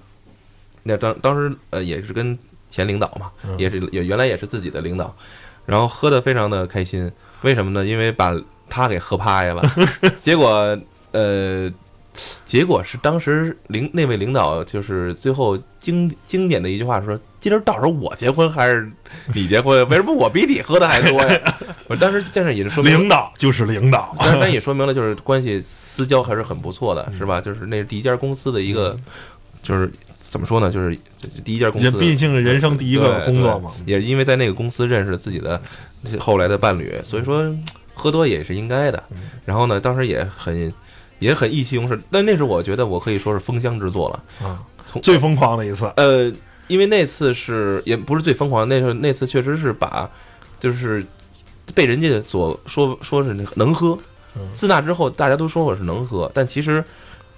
[0.82, 2.38] 那当当时呃也是跟
[2.70, 3.58] 前领导嘛，嗯。
[3.58, 5.14] 也是也原来也是自己的领导，
[5.66, 7.10] 然后喝的非常的开心，
[7.42, 7.84] 为什么呢？
[7.84, 8.34] 因为把
[8.68, 9.62] 他给喝趴下了，
[10.18, 10.78] 结果
[11.10, 11.70] 呃，
[12.44, 18.88] 结果是当时领那位领导就是最后经经典的一句话说：“今儿到时候我结婚还是
[19.34, 19.86] 你结婚？
[19.88, 21.54] 为什么我比你喝的还多呀？”
[21.88, 27.40] 我当时见着也是说明领导就是领导，但是那也说明了，就是关系私交还是很不错的，是吧？
[27.40, 28.96] 就是那是第一家公司的一个，
[29.60, 30.70] 就是怎么说呢？
[30.70, 30.96] 就是
[31.44, 33.72] 第一家公司，毕竟是人生第一个工作嘛。
[33.86, 35.60] 也因为在那个公司认识了自己的
[36.20, 37.44] 后来的伴侣，所以说
[37.92, 39.02] 喝多也是应该的。
[39.44, 40.72] 然后呢，当时也很
[41.18, 44.46] 也很意气用事，但那时候我觉得我可以说是封箱之作了。
[44.46, 44.62] 啊，
[45.02, 46.32] 最疯狂的一次，呃，
[46.68, 50.08] 因为那次是也不是最疯狂，那时候那次确实是把
[50.60, 51.04] 就是
[51.74, 53.98] 被人家所说说是能喝
[54.36, 56.82] 嗯，自那之后大家都说我是能喝，但其实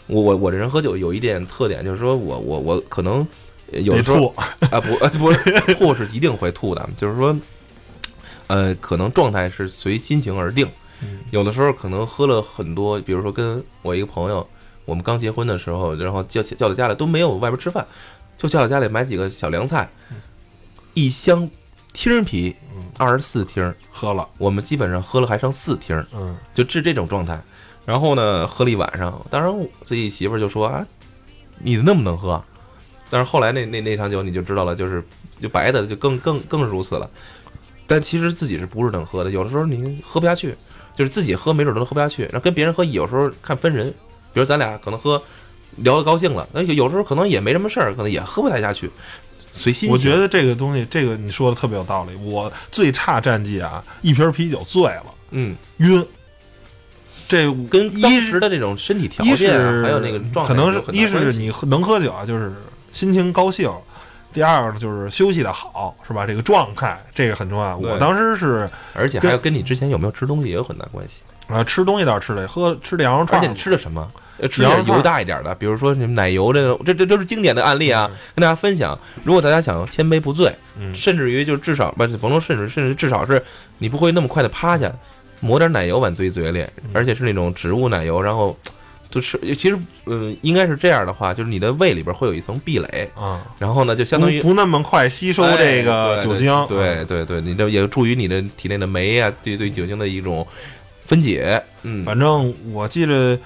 [0.07, 3.27] 我我我这人喝酒有一点特点，就是说我我我可能
[3.73, 4.27] 有的时候吐，
[4.71, 7.37] 啊不呃不是吐是一定会吐的，就是说
[8.47, 10.69] 呃可能状态是随心情而定，
[11.03, 11.19] 嗯。
[11.31, 14.47] 有的时候可能喝了很多，比如说跟我一个朋友，
[14.85, 17.85] 我们刚结婚的时候，然后叫叫到家里都没有外边吃饭，
[18.37, 19.89] 就叫到家里买几个小凉菜，
[20.95, 21.49] 一箱
[21.93, 27.41] 听儿啤嗯，二十四听儿，喝了，我们基本上喝了还剩四听儿，嗯就是这种状态。
[27.87, 30.87] 然后呢，喝了一晚上，当然我自己媳妇儿就说啊，
[31.59, 32.43] 你那么能喝，
[33.11, 35.05] 但是后来那那那场酒你就知道了，就是
[35.39, 37.09] 就白的就更更更是如此了。
[37.87, 39.31] 但其实自己是不是能喝的？
[39.31, 40.57] 有的时候你喝不下去，
[40.97, 43.91] 就是自己喝没准都喝不下去，然后跟别人喝有时候看分人，
[44.33, 45.23] 比如咱俩可能喝
[45.79, 48.91] 聊得高兴了，那有时候可能也没什么事儿，可能也喝不太下去，
[49.53, 49.91] 随心情。
[49.91, 52.15] 我觉得这个东西，这个你说的特别有道理。
[52.17, 56.07] 我最差战绩啊，一瓶啤酒醉了，嗯，晕。
[57.27, 62.53] 这跟当时的这种身体条件啊还有那个状态可能是一是你能喝酒啊，就是
[62.93, 63.71] 心情高兴；
[64.31, 66.27] 第二呢，就是休息的好，是吧？
[66.27, 67.79] 这个状态这个很重要。
[67.79, 71.23] 我当时是而且还有跟你之前有没有吃东西也有很大关系。
[71.49, 74.07] 啊、吃东西倒是吃的，喝吃的羊肉串而且你吃的什么？
[74.39, 78.99] 呃吃点油大一点的，比如说什么奶油这种，这这都是经典的案例啊，跟大家分享。
[79.23, 83.43] 如果大家想千杯不醉，嗯甚至于就至少不是甭说甚至甚至至少是
[83.79, 84.93] 你不会那么快的趴下，
[85.41, 88.59] 抹点奶油往自己嘴里，嗯而且是那种植物奶油，然后
[89.11, 100.45] 就是其实嗯应该是这样的话，就是你的胃里边会有一层壁垒，啊，然后呢就相当于不不那么快吸收哎这个酒精，对对对，你这也助于你的体内的酶啊，对对酒精的一种
[101.03, 101.63] 分解。
[101.83, 103.39] 嗯反正我记着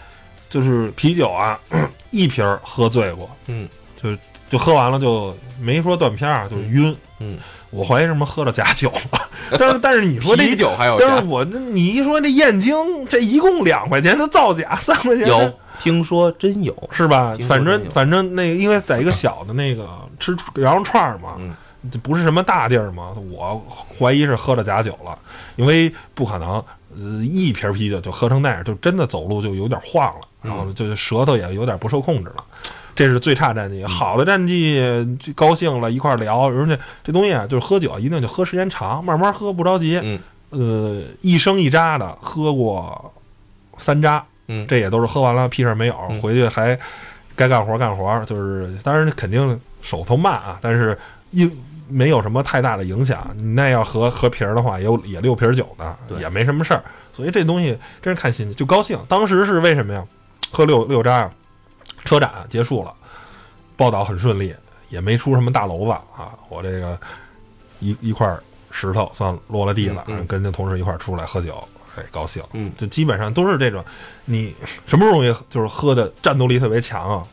[0.48, 1.58] 就是啤酒啊，
[2.10, 3.68] 一瓶儿喝醉过，嗯，
[4.02, 4.10] 就
[4.50, 6.94] 就喝完了就没说断片儿啊，就是晕。
[7.20, 7.36] 嗯，
[7.70, 9.20] 我怀疑什么喝了假酒了，
[9.58, 17.34] 但是但是你说这啤酒还有但是我那你一说这燕京这一共两块钱的造假， 三块钱有听说真有，是吧？
[17.48, 19.88] 反正反正那个因为在一个小的那个
[20.20, 21.54] 吃羊肉串儿嘛，嗯。
[21.92, 23.64] 这不是什么大地儿嘛，我
[23.96, 25.16] 怀疑是喝了假酒了，
[25.54, 26.62] 因为不可能，
[26.98, 32.44] 呃，一瓶啤酒就喝成那样，就真的走路就有点晃了，然后就是舌头也有点不受控制了。
[32.94, 34.80] 这是最差战绩，好的战绩
[35.20, 40.00] 就高兴了，一块儿聊，人家这东西啊，就是喝酒一定就喝时间长，慢慢喝不着急。
[40.02, 40.18] 嗯
[40.50, 43.12] 呃，一升一扎的喝过
[43.76, 46.76] 三扎，嗯，这也都是喝完了屁事儿没有，嗯回去还
[47.36, 50.98] 该干活干活，就是当然肯定手头慢啊，但是
[51.30, 51.48] 应
[51.88, 53.30] 没有什么太大的影响。
[53.36, 56.82] 你那要喝喝瓶儿的话，也有也六瓶酒呢，也没什么事儿。
[57.12, 58.98] 所以这东西真是看心情，就高兴。
[59.08, 60.04] 当时是为什么呀？
[60.52, 61.30] 喝六六扎呀，
[62.04, 62.94] 车展结束了，
[63.76, 64.54] 报道很顺利，
[64.88, 66.32] 也没出什么大娄子啊。
[66.48, 66.98] 我这个
[67.80, 68.34] 一一块
[68.70, 71.62] 石头算落了地了，嗯嗯跟着同事一块儿出来喝酒，
[71.96, 72.42] 哎，高兴。
[72.52, 73.84] 嗯就基本上都是这种，
[74.24, 74.54] 你
[74.86, 77.24] 什么时候容易就是喝的战斗力特别强啊？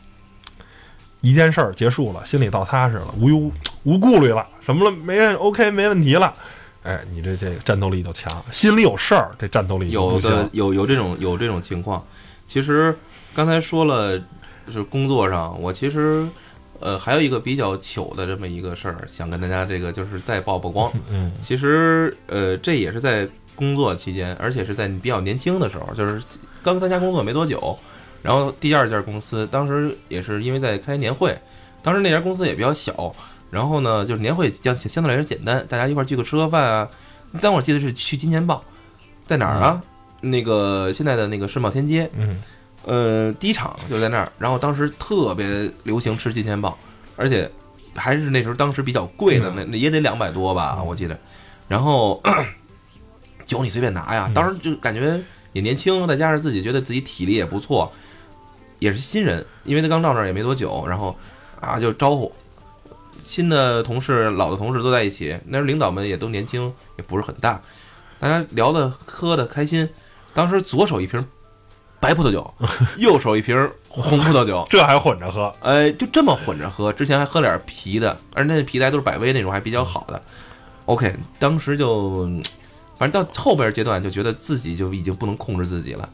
[1.22, 3.50] 一件事儿结束了，心里倒踏实了，无忧
[3.86, 6.34] 无顾虑了，什么了没人 OK 没问题了，
[6.82, 12.04] 哎，你这这个战斗力就强，心里有事儿，这战斗力就有的有有这种有这种情况。
[12.46, 12.94] 其实
[13.32, 14.18] 刚才说了，
[14.66, 16.26] 就是工作上，我其实
[16.80, 20.92] 呃，还有一个比较糗的这么一个事儿，想跟大家这个就是再曝曝光。
[21.08, 26.20] 嗯其实，呃，这也是在工作期间，而且是在你比较年轻的时候，就是
[26.62, 27.78] 刚参加工作没多久，
[28.20, 31.36] 然后第二家公司，当时也是因为在开年会，
[31.82, 33.14] 当时那家公司也比较小，
[33.50, 36.88] 然后呢，就是年会相相对来说简单，大家一块儿聚个吃个饭啊。
[37.40, 38.64] 但我记得是去金钱豹，
[39.24, 39.80] 在哪儿啊？
[40.20, 42.40] 那个现在的那个世贸天阶，嗯
[42.84, 46.78] 呃，第一场就在那儿，然后当时特别流行吃金钱豹，
[47.16, 47.50] 而且
[47.94, 51.18] 还是那时候当时比较贵的，那那也得两百多吧，我记得。
[51.68, 52.22] 然后
[53.44, 55.20] 酒你随便拿呀，当时就感觉
[55.52, 57.92] 也年轻，再加上自己觉得自己体力也不错，
[58.78, 61.14] 也是新人，因为他刚到那儿也没多久，然后
[61.60, 62.32] 啊就招呼
[63.26, 67.60] 新的同事、老的同事都在一起，那时候领导们也都年轻，也不是很大，
[68.20, 69.88] 大家聊的喝的开心。
[70.32, 71.26] 当时左手一瓶
[71.98, 72.54] 白葡萄酒，
[72.96, 76.92] 右手一瓶红葡萄酒， 这还混着喝，哎，就这么混着喝。
[76.92, 80.22] 之前还喝点啤的，而且那啤的还都是百威那种，还比较好的。
[80.84, 82.42] OK，当时就，嗯
[82.98, 86.08] 反正到后边阶段就觉得自己就已经不能控制自己了。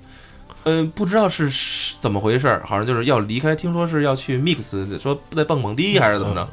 [0.64, 6.48] 嗯，不知道是是怎么回事儿，好像就是要离开，听说是要去 mix，说在蹦蹦迪还是怎么着。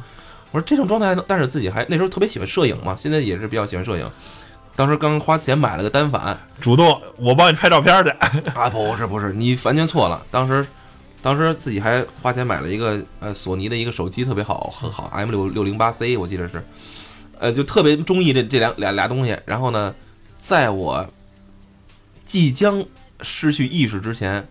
[0.51, 4.09] 我说这种状态，但是自己还那时候特别喜欢摄影嘛，现在也是比较喜欢摄影。
[4.75, 8.09] 当时刚花钱买了个单反，主动我帮你拍照片去。
[8.55, 10.25] 啊，不是不是，你完全错了。
[10.31, 10.65] 当时，
[11.21, 16.63] 当时自己还花钱买了一个呃索尼的一个手机，特别好，很好，M 六六零八 C，我记得是，
[17.39, 19.37] 呃，就特别中意这这两俩俩东西。
[19.45, 19.93] 然后呢，
[20.39, 21.05] 在我
[22.25, 22.83] 即将
[23.21, 24.47] 失去意识之前，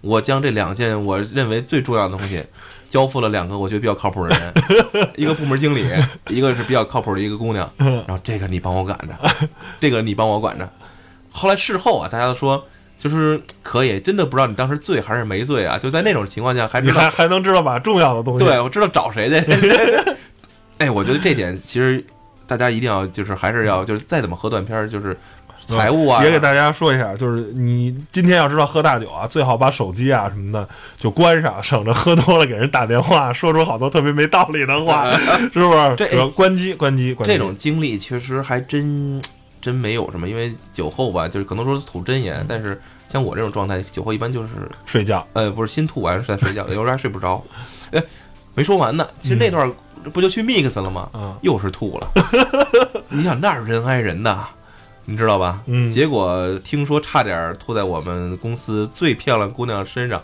[0.00, 2.44] 我将这两件我认为最重要的东西
[2.92, 5.82] 交付了两个我觉得比较靠谱的人， 一个部门经理，
[6.28, 7.66] 一个是比较靠谱的一个姑娘。
[7.78, 9.46] 然后这个你帮我管着，
[9.80, 10.68] 这个你帮我管着。
[11.30, 12.62] 后来事后啊，大家都说
[12.98, 15.78] 就是可以，真的不知道你当时醉还是没醉啊。
[15.78, 19.36] 就在那种情况下，还你知道还还能知道把重要的东西，对，我知道找谁去。
[20.76, 22.04] 哎，我觉得这点其实
[22.46, 25.16] 大家一定要就是还是要就是再怎么喝断片儿，就是
[25.66, 35.10] 财务啊，也给大家说一下，就是你今天要知道喝大酒啊，最好把手机啊什么的就关上，省着喝多了给人打电话，说出好多特别没道理的话，
[35.52, 35.94] 是不是？
[35.96, 37.32] 这说关机，关机，关机。
[37.32, 39.22] 这种经历确实还真
[39.60, 44.50] 真没有什么，因为酒后吧，就是可能说吐真言，但是像我这种状态，酒后一般就是
[44.84, 47.42] 睡觉，呃，不是心吐完是在睡觉，有时候还睡不着。
[47.92, 48.02] 哎，
[48.54, 49.70] 没说完呢，其实那段
[50.12, 51.08] 不就去 mix 了吗？
[51.14, 52.10] 嗯又是吐了。
[53.08, 54.48] 你想那儿人挨人呐，
[55.04, 55.60] 你知道吧？
[55.66, 60.20] 嗯结果听说差点吐在我们公司最漂亮姑娘身上。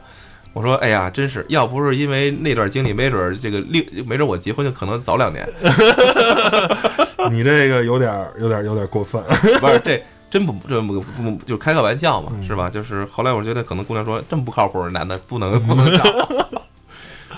[0.54, 5.46] 我说，哎呀，真是，要不是因为那段经历，没准儿这个另，没准儿我结婚就可能早两年。
[7.30, 9.22] 你这个有点儿有点儿有点儿过分。
[9.60, 12.68] 不是这真不这不不就开个玩笑嘛，是吧？
[12.68, 16.04] 就是后来我觉得可能姑娘说这么不靠谱的男的不能 不能找。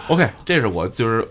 [0.06, 1.26] OK，这是我就是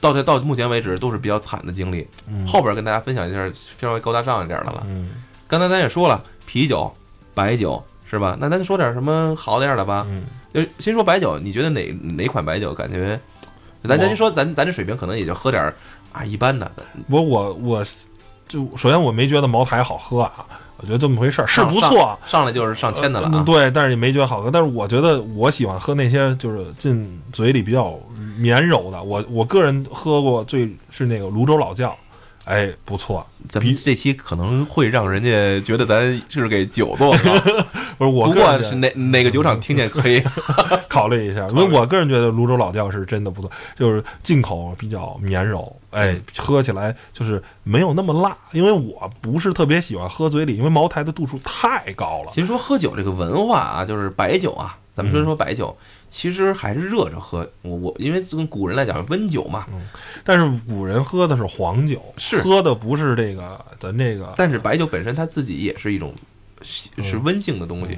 [0.00, 2.08] 到这到目前为止都是比较惨的经历。
[2.46, 3.48] 后边跟大家分享一下
[3.80, 4.82] 稍微高大上一点的了。
[4.88, 5.08] 嗯
[5.48, 6.92] 刚才咱也说了，啤酒、
[7.34, 8.36] 白酒是吧？
[8.38, 10.06] 那咱说点什么好点的吧。
[10.08, 10.22] 嗯，
[10.54, 13.18] 就先说白酒，你觉得哪哪款白酒感觉？
[13.84, 15.74] 咱咱就说咱咱这水平可能也就喝点儿
[16.12, 16.70] 啊一般的，
[17.08, 17.84] 我我我
[18.48, 20.46] 就首先我没觉得茅台好喝啊，
[20.78, 22.18] 我觉得这么回事儿是不错。
[22.26, 24.50] 上来就是上千的了对，但是也没觉得好喝。
[24.50, 27.98] 但是我觉得我喜欢喝那些就是进嘴里比较
[28.36, 29.02] 绵柔的。
[29.02, 31.96] 我我个人喝过最是那个泸州老窖，
[32.48, 33.26] 哎，不错。
[33.46, 37.40] 咱们这期可能会让人家觉得咱是给酒做的，
[37.98, 40.22] 不是我不个人觉得过是哪哪个酒厂听见可以。
[40.88, 48.34] 考虑一下， 因为我个人觉得泸州老窖是真的不错，就是进口比较绵柔，哎，喝起来就是没有那么辣。
[48.52, 52.30] 因为我不是特别喜欢喝嘴里，因为茅台的度数太高了。
[52.32, 55.74] 其实说喝酒这个文化啊，就是白酒啊，咱们说说白酒，
[56.10, 57.48] 其实还是热着喝。
[57.62, 59.64] 我我因为从古人来讲，温酒嘛，
[60.24, 64.34] 但是古人喝的是黄酒，是喝的不是这个咱这个。
[64.36, 66.12] 但是白酒本身它自己也是一种
[66.62, 67.96] 是温性的东西。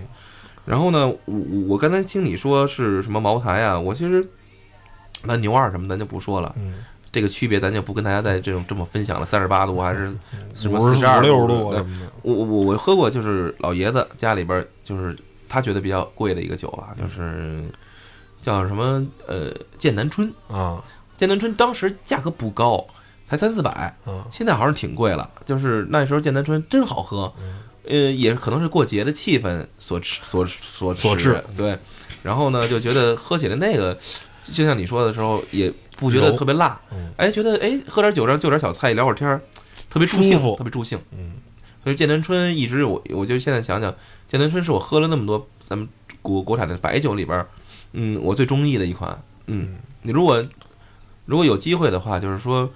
[0.66, 4.24] 然后呢，我我我刚才听你说是什么茅台啊，我其实
[5.24, 6.74] 那牛二什么咱就不说了，嗯，
[7.10, 10.14] 这个区别咱就不跟大家在这种这么分享了，三十八度还是
[10.54, 11.70] 什么四十二六十度
[12.22, 15.16] 我我我喝过，就是老爷子家里边儿就是
[15.50, 17.64] 他觉得比较贵的一个酒啊，就是
[18.40, 20.32] 叫什么呃剑南春。
[20.48, 20.82] 啊
[21.16, 22.86] 剑南春当时价格不高，
[23.26, 23.70] 才三四百，
[24.06, 25.28] 啊现在好像挺贵了。
[25.44, 27.30] 就是那时候剑南春真好喝，
[27.86, 31.78] 呃，也可能是过节的气氛所吃所所所致致对。
[32.22, 33.94] 然后呢，就觉得喝起来那个，
[34.50, 39.42] 就像你说的时候，也不觉得特别辣嗯，哎，觉得哎喝点酒，然后就点小菜，聊会儿天儿，
[39.90, 40.98] 特别助兴，特别助兴。
[41.12, 41.32] 嗯
[41.82, 43.94] 所以剑南春一直我我就现在想想，
[44.26, 45.88] 剑南春是我喝了那么多咱们
[46.22, 47.48] 国国产的白酒里边儿，
[47.92, 49.22] 嗯，我最中意的一款。
[49.46, 50.44] 嗯，你如果
[51.26, 52.68] 如果有机会的话，就是说，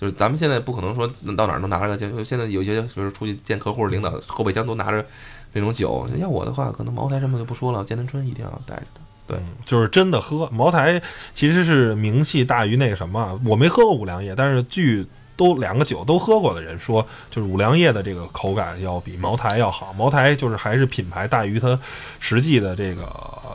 [0.00, 5.04] 就是咱们现在不可能说到哪儿都拿着个，就现在有些就是出去见客户、领导，后备箱都拿着
[5.52, 6.08] 那种酒。
[6.16, 9.00] 要我的话，可能茅台什么就不说了，剑南春一定要带着的。
[9.26, 11.00] 对嗯就是真的喝茅台，
[11.34, 13.40] 其实是名气大于那个什么。
[13.46, 19.92] 我没喝过五粮液，但是据都两个酒都喝过的人说，就是五粮液的这个口感要比茅台要好。
[19.92, 21.78] 茅台就是还是品牌大于它
[22.20, 23.06] 实际的这个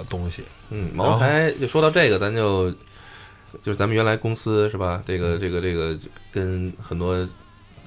[0.10, 0.44] 东西。
[0.70, 2.70] 嗯，茅台就说到这个，咱就
[3.62, 5.02] 就是咱们原来公司是吧？
[5.06, 5.98] 这个这个这个
[6.32, 7.28] 跟很多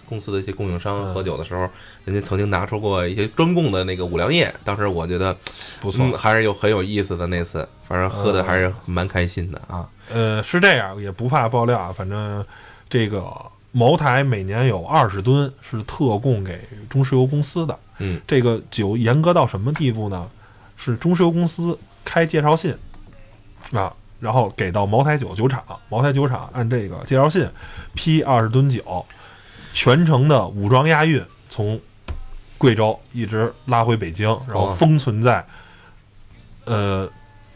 [0.05, 1.68] 公司的一些供应商嗯喝酒的时候，
[2.05, 5.37] 人家曾经拿出过一些专供的那个五粮液，当时我觉得
[5.81, 9.88] 不错，嗯还是有很有意思的那次，反正喝的还是蛮开心的啊。
[10.11, 11.94] 呃，是这样，也不怕爆料啊。
[11.96, 12.44] 反正
[12.90, 13.24] 这个
[13.72, 17.78] 茅台每年有二十吨是特供给中石油公司的。
[17.98, 20.30] 嗯，这个酒严格到什么地步呢？
[20.76, 22.74] 是中石油公司开介绍信
[23.72, 27.48] 啊，然后给到茅台酒酒厂，茅台酒厂按这个介绍信
[27.94, 29.06] 批二十吨酒，
[29.72, 31.80] 全程的武装押运，从
[32.58, 35.44] 贵州一直拉回北京，然后封存在
[36.64, 37.08] 呃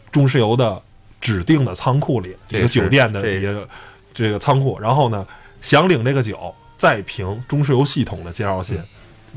[0.09, 0.81] 中石油的
[1.19, 3.67] 指定的仓库里，这个酒店的这底下
[4.13, 4.79] 这个仓库。
[4.79, 5.27] 然后呢，
[5.61, 8.79] 想领这个酒，再凭中石油系统的介绍信，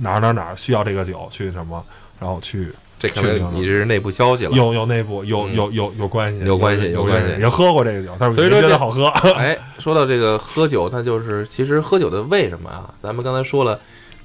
[0.00, 1.85] 哪儿哪儿哪儿需要这个酒去什么，
[2.18, 4.50] 然后去这看来你这是内部消息了。
[4.50, 9.06] 有有内部有嗯有有有关系，有关系有关系也喝过这个酒，但是所以说这得好喝。
[9.35, 12.92] 哎，说到这个喝酒，那就是其实喝酒的为什么啊？
[13.00, 13.74] 咱们刚才说了，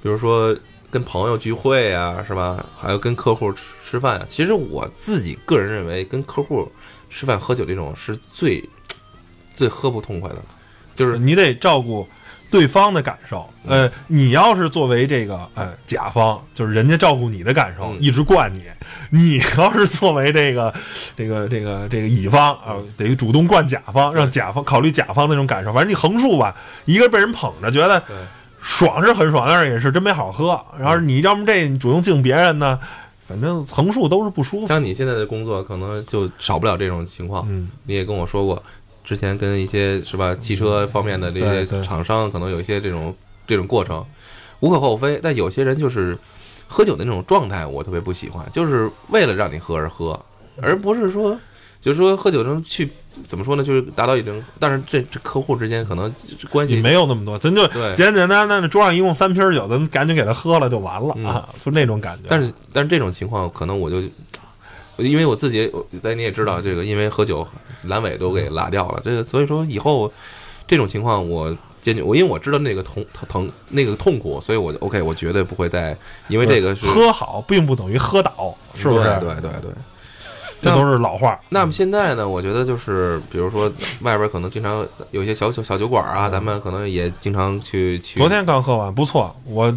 [0.03, 0.55] 比如说
[0.91, 2.65] 跟朋友聚会啊，是吧？
[2.77, 4.25] 还有跟客户吃吃饭啊。
[4.27, 6.69] 其实我自己个人认为，跟客户
[7.09, 8.61] 吃饭喝酒这种是最
[9.53, 10.43] 最喝不痛快的，
[10.95, 12.07] 就是你得照顾
[12.49, 13.47] 对方的感受。
[13.67, 18.61] 呃，你要是作为这个呃甲方，就是人家照顾你的感受，嗯一直惯你；
[19.09, 20.73] 你要是作为这个
[21.17, 25.73] 这个这个这个乙方啊、得主动惯甲方，让甲方考虑甲方那种感受。
[25.73, 26.55] 反正你横竖吧，
[26.85, 28.01] 一个被人捧着，觉得
[28.61, 30.59] 爽是很爽，但是也是真没好喝。
[30.79, 32.79] 然后你要么这你主动敬别人呢，
[33.27, 34.67] 反正横竖都是不舒服。
[34.67, 37.43] 像你现在的工作，可能就少不了这种情况。
[37.49, 38.63] 嗯，你也跟我说过，
[39.05, 43.15] 之前跟一些是吧汽车方面的这些厂商，可能有一些这种
[43.45, 44.03] 这种过程，
[44.59, 45.19] 无可厚非。
[45.21, 46.17] 但有些人就是
[46.67, 50.19] 喝酒的那种状态，我特别不喜欢，就是为了让你喝而喝，
[50.61, 51.39] 而不是说
[51.79, 52.89] 就是说喝酒中去
[53.23, 56.13] 怎么说呢，就是达到一种，但是这这客户之间可能
[56.49, 57.67] 关系没有那么多，咱就。
[57.95, 62.23] 简简单单的桌上一共三瓶酒，咱赶紧给他喝了就完了、嗯啊，就那种感觉。
[62.27, 64.01] 但是但是这种情况，可能我就。
[64.97, 67.47] 因为我自己，我咱你也知道，这个因为喝酒，
[67.87, 69.01] 阑尾都给拉掉了。
[69.03, 70.11] 这个所以说以后
[70.67, 79.03] 这种情况，我坚决我因为我知道那个痛疼疼那个痛苦，所以我就 OK，我绝对不会再因为这个是喝好并不等于喝倒，是不是？
[79.03, 79.71] 对对对对。
[80.61, 81.39] 这都是老话。
[81.49, 88.17] 那么现在呢，我觉得就是比如说外边可能经常有一些小小小酒馆啊，咱们可能也经常去去。
[88.17, 89.35] 昨天刚喝完，不错。
[89.45, 89.71] 我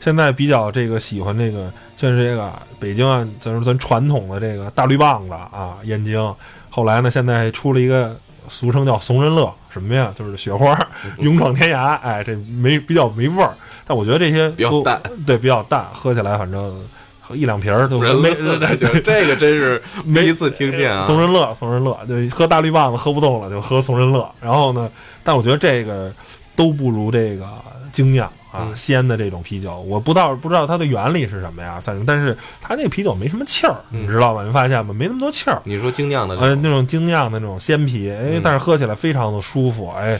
[0.00, 6.34] 现在比较这个喜欢这个，像是这个北京啊，咱说咱传统的这个大绿棒子啊，燕京。
[6.70, 8.14] 后来呢，现在出了一个
[8.48, 10.12] 俗称叫怂人乐，什么呀？
[10.16, 10.78] 就是雪花
[11.18, 11.98] 勇闯天涯。
[12.00, 13.54] 哎，这没比较没味儿，
[13.86, 16.78] 但我觉得这些比较淡，对，比较淡，喝起来反正
[17.20, 19.82] 喝一两瓶儿都没这个真是
[20.14, 21.04] 第一次听见啊。
[21.06, 24.30] 怂人乐，怂人乐，就，喝大绿棒子喝不动了就喝怂人乐。
[24.40, 24.88] 然后呢，
[25.24, 26.12] 但我觉得这个
[26.54, 27.48] 都不如这个
[27.90, 28.30] 精酿
[28.74, 29.78] 鲜的这种啤酒。
[29.80, 34.44] 我不知道不知道它的原理是什么呀，反正但是它那个啤酒没什么气儿，嗯你知道吧？
[34.44, 34.94] 你发现吗？
[34.94, 35.60] 没那么多气儿。
[35.64, 40.18] 你说精酿的呃，那种精酿的那种鲜啤，哎嗯，但是喝起来非常的舒服，哎，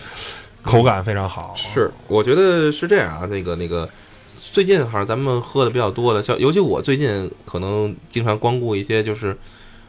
[0.62, 1.54] 口感非常好。
[1.56, 3.26] 是，我觉得是这样啊。
[3.26, 3.88] 那个那个，
[4.34, 9.36] 最近好像咱们喝的比较多的，像尤其我最近可能经常光顾一些，就是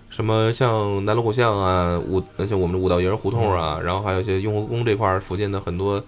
[0.10, 6.04] 什么像南锣鼓巷啊，五像我们的五道营胡同啊，然后还有一些雍和宫这块儿附近的很多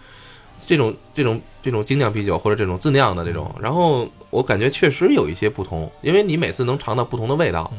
[0.70, 7.72] 这种这种这种精酿啤酒或者这种自酿的这种，然后我感觉确实有一些不同，因为你每次能尝到不同的味道，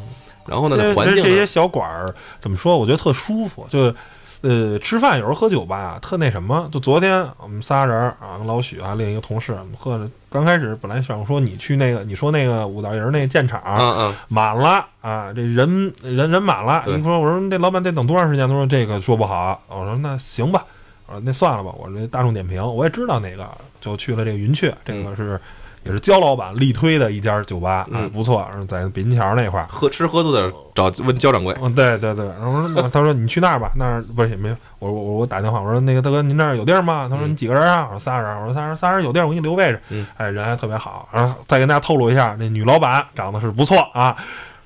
[0.45, 2.77] 然后呢这，环境，这些小馆儿怎么说？
[2.77, 3.95] 我觉得特舒服，就。
[4.43, 6.67] 呃，吃饭有时候喝酒吧，特那什么。
[6.73, 10.11] 就昨天我们仨人儿啊，跟老许啊另一个同事，我们喝着。
[10.31, 16.83] 刚开始本来想说你去那个，你说那个五道营那建厂、嗯嗯，满了啊，这人人人满了。
[16.87, 18.49] 对你说我说这老板得等多长时间？
[18.49, 19.61] 他说这个说不好。
[19.69, 20.65] 我说那行吧，
[21.11, 21.71] 我说那算了吧。
[21.77, 23.47] 我这大众点评我也知道哪个，
[23.81, 25.39] 就去了这个云雀，这个是、
[25.85, 29.67] 也是焦老板力推的一家酒吧，啊嗯不错，是在北京桥那块儿。
[29.69, 37.09] 喝吃喝都得找问焦掌柜，嗯，对对对，然后说那他说你去那儿吧，那儿不是也没有，我我我打电话，我说那个大哥您那儿有地儿吗？
[37.11, 37.87] 他说嗯你几个人啊？
[37.87, 39.81] 我说仨人，我说仨人仨人有地儿，我给你留位置。
[39.89, 41.09] 嗯，哎，人还特别好。
[41.13, 44.15] 然后再跟大家透露一下，那女老板长得是不错啊，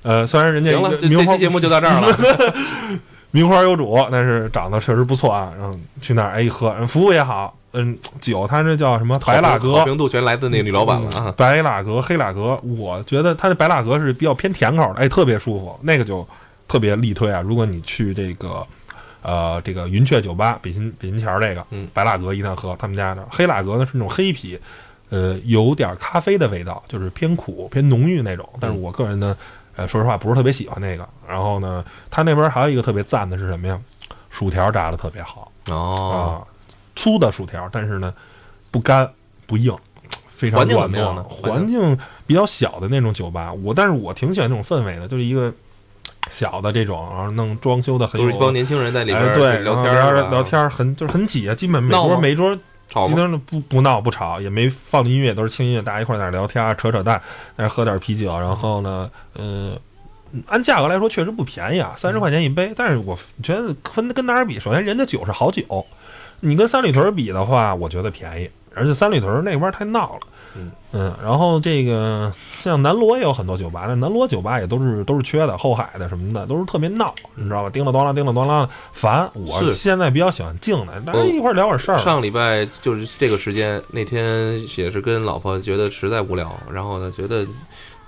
[0.03, 2.15] 呃，虽然人家行了，这期节目就到这儿了。
[3.35, 5.51] 名花有主，但是长得确实不错啊。
[5.59, 9.83] 然后去那儿哎一喝，服务也好，嗯，酒它这叫什么白蜡好。
[9.83, 11.33] 评度全来自那个女老板了嗯啊。
[11.35, 16.25] 白蜡格、黑蜡格，我觉得它的白蜡格是比较偏甜口的，哎，特别舒服，那个酒
[16.65, 17.41] 特别力推啊。
[17.41, 18.65] 如果你去这个
[19.21, 23.27] 呃这个云雀酒吧北新北新桥这个，嗯白蜡格一定要喝他们家的。
[23.29, 24.57] 黑蜡格呢是那种黑啤，
[25.09, 28.47] 呃，有点咖啡的味道，就是偏苦、偏浓郁那种。
[28.61, 29.35] 但是我个人呢，
[29.75, 31.07] 呃，说实话不是特别喜欢那个。
[31.27, 33.79] 然后呢，他那边还有一个特别赞的是什么呀？
[34.29, 35.51] 薯条炸的特别好。
[35.69, 36.45] 哦，啊，
[36.95, 38.13] 粗的薯条，但是呢
[38.69, 39.09] 不干
[39.47, 39.75] 不硬，
[40.27, 41.97] 非常软糯环境
[42.27, 45.51] 比较小的那种酒吧，我但是我挺喜欢这种氛围的，就是一个
[46.29, 52.57] 小的这种，然后弄装修的很有都是一帮年轻人在里边哎对聊天聊天很就是很挤啊，基本每桌每桌
[52.89, 57.17] 吵今天不不闹不吵，也没放音乐，都是轻音乐，大家一块儿在那儿聊天儿扯扯淡，
[57.57, 59.77] 在那喝点啤酒，然后呢，呃。
[60.47, 62.73] 按价格来说确实不便宜啊，三十块钱一杯。
[62.75, 65.85] 但是我觉得跟跟哪儿比，首先人家酒是好酒，
[66.41, 70.19] 你跟三里屯比的话，我觉得便宜，而且三里屯那边儿太闹了。
[70.93, 77.69] 嗯然后这个像南锣也有很多酒吧，那南锣酒吧也都是都是缺的，后海的什么的都是特别闹，你知道吧？
[77.69, 79.29] 叮了咣啷，叮了咣啷，烦。
[79.33, 81.97] 我是现在比较喜欢静的，大家一块儿聊会儿事儿。
[81.97, 87.45] 上礼拜就是这个时间，那天也是跟老婆觉得实在无聊，然后呢觉得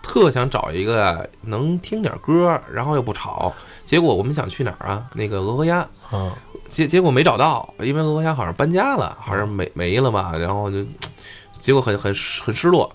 [0.02, 3.54] 特想找一个啊能听点歌，然后又不吵。
[3.84, 5.06] 结果我们想去哪儿啊？
[5.14, 6.32] 那个鹅和鸭，嗯，
[6.70, 10.34] 结结果没找到，因为鹅和鸭好像搬家了，好像没没了吧？
[10.38, 10.86] 然后就
[11.68, 12.16] 结果很很
[12.46, 12.90] 很失落。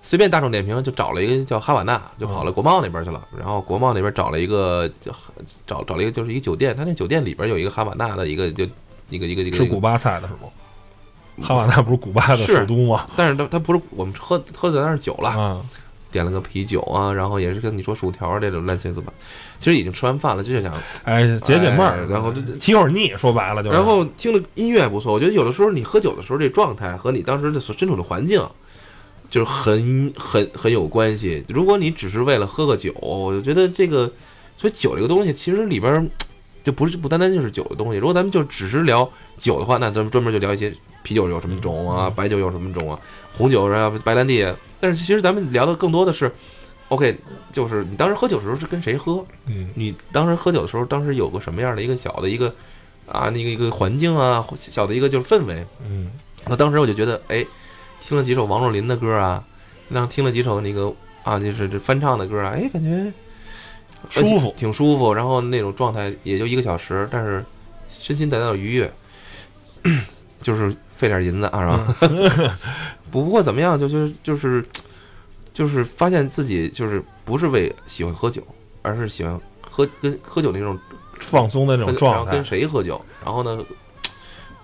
[0.00, 3.20] 随便大众点评就找了一个叫哈瓦那，就跑了国贸那边去了。
[3.36, 5.10] 然后国贸那边找了一个叫
[5.66, 8.62] 找找了一个就是一个酒店，他那酒店里边有一个哈瓦那的一个就
[9.10, 10.48] 一个一个一个吃古巴菜的是吗？
[11.42, 13.08] 哈瓦那不是古巴的是首都吗？
[13.16, 15.60] 但是他他不是我们喝喝的那是酒了，啊，
[16.12, 19.02] 点了个啤酒啊，然后也是跟你说薯条这种乱七八糟，
[19.58, 20.72] 其实已经吃完饭了，就想，
[21.04, 23.74] 哎，解解闷哎儿，然后就起会儿腻，说白了就是。
[23.74, 28.46] 然后听的音乐不错，我觉得有的时候你喝酒的时候这状态和你当时的所身处的环境，
[29.30, 31.42] 就是很很很有关系。
[31.48, 34.12] 如果你只是为了喝个酒，我就觉得这个，
[34.54, 36.10] 所以酒这个东西其实里边
[36.62, 37.98] 就不是不单单就是酒的东西。
[37.98, 40.72] 如果咱们就只是聊酒的话，那咱们专门就聊一些
[41.02, 42.98] 啤酒有什么种啊，白酒有什么种啊，
[43.36, 44.56] 红酒啊，白兰地啊。
[44.80, 46.30] 但是其实咱们聊的更多的是
[46.88, 47.16] ，OK，
[47.52, 52.52] 就是你当时喝酒的时候是跟谁喝，嗯，你当时喝酒的时候，当时有个什么样的一个小的一个
[53.06, 55.64] 啊，那个一个环境啊，小的一个就是氛围。
[55.88, 56.10] 嗯，
[56.48, 57.46] 那当时我就觉得，哎，
[58.00, 59.42] 听了几首王若琳的歌啊，
[59.88, 60.92] 然后听了几首那个
[61.22, 65.14] 啊，就是这翻唱的歌啊，哎，感觉呃舒服挺挺舒服。
[65.14, 67.44] 然后那种状态也就一个小时，但是
[67.88, 68.92] 身心得到了愉悦，
[70.42, 71.96] 就是费点银子啊，是吧？
[72.02, 72.50] 嗯
[73.10, 74.64] 不过怎么样，就就是就是
[75.52, 78.40] 就是发现自己就是不是为喜欢喝酒，
[78.82, 79.36] 而是喜欢
[79.68, 80.78] 喝跟喝酒那种
[81.18, 83.58] 放松的那种状态后跟，谁喝酒，然后呢，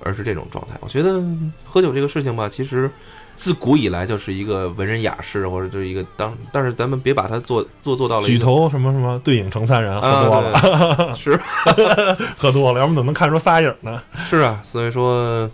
[0.04, 0.76] 而是这种状态。
[0.78, 1.20] 我觉得
[1.64, 2.88] 喝酒这个事情吧，其实
[3.36, 11.38] 自古以来就是一个文人雅士，或者就是一个当，但是咱们别把它做做做到了举头什么什么对影成三人，喝多了，啊，是
[12.38, 14.02] 喝多了，要不怎么能看出仨影呢？
[14.30, 15.50] 是啊，所以说。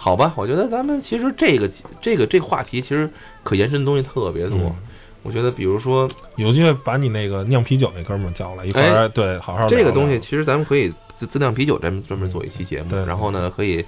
[0.00, 1.68] 好吧，我觉得咱们其实这个
[2.00, 3.10] 这个这个话题其实
[3.42, 4.56] 可延伸的东西特别多。
[4.58, 4.76] 嗯
[5.24, 12.88] 我觉得，比如说有机会把你那个酿啤酒那哥们儿叫来一块儿，对，好好这个东西，其实咱们可以自自酿啤酒，咱们专门做一期节目。
[12.88, 13.84] 对然后呢，可以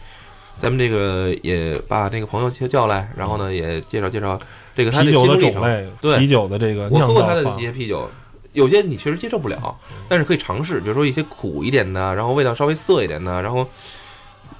[0.58, 4.38] 咱们这个也把这个朋友叫叫来，然后呢也介绍介绍
[4.74, 5.40] 这个他啤酒的。
[5.40, 8.10] 种类，对啤酒的这个我酿造喝过他的法一些啤酒，
[8.52, 9.74] 有些你确实接受不了，
[10.08, 13.66] 但是可以尝试，比如说一些苦一点的，然后味道稍微涩一点的，然后，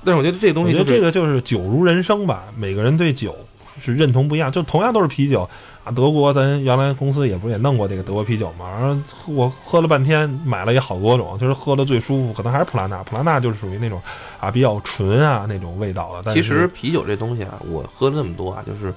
[0.05, 3.36] 但是我觉得这东西就是觉得这个就是酒如人生吧，每个人对酒
[3.80, 4.51] 是认同不一样。
[4.51, 5.48] 就同样都是啤酒
[5.84, 13.03] 啊，德国咱原来公司也不是也弄过这个德国啤酒嘛，然后我喝了半天，买了也好多种，就是喝的最舒服，可能还是普拉纳。
[13.05, 14.01] 普拉纳就是属于那种
[14.38, 16.22] 啊比较纯啊那种味道的。
[16.24, 18.92] 但其实啤酒这东西啊，我喝了那么多啊，就是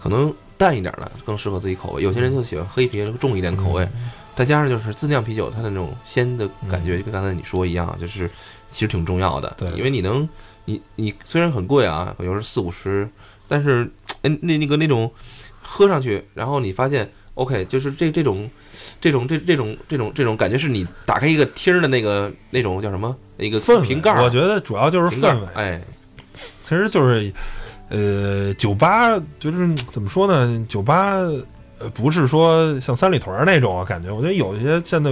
[0.00, 2.02] 可能淡一点的更适合自己口味。
[2.02, 3.88] 有些人就喜欢喝一啤重一点的口味，
[4.36, 8.30] 再加上就是自酿啤酒，它的那种鲜的感觉，就跟刚才你说一样，就是
[8.72, 9.54] 其实挺重要的。
[9.56, 10.28] 对因为你能，
[10.64, 13.08] 你你虽然很贵啊，有时候四五十，
[13.46, 13.88] 但是
[14.22, 15.08] 哎那那个那种
[15.62, 17.08] 喝上去，然后你发现。
[17.34, 18.46] OK，就是这这种，
[19.00, 25.80] 这种这这种这种这种感觉是你打开一个厅儿的那个那种叫什么一个瓶盖儿，我觉得主要就是氛围，哎，
[26.62, 27.32] 其实就是，
[27.88, 30.62] 呃，酒吧就是怎么说呢？
[30.68, 31.42] 酒吧呃
[31.90, 35.10] 不是说像三里屯儿那种啊，感觉我觉得有一些现在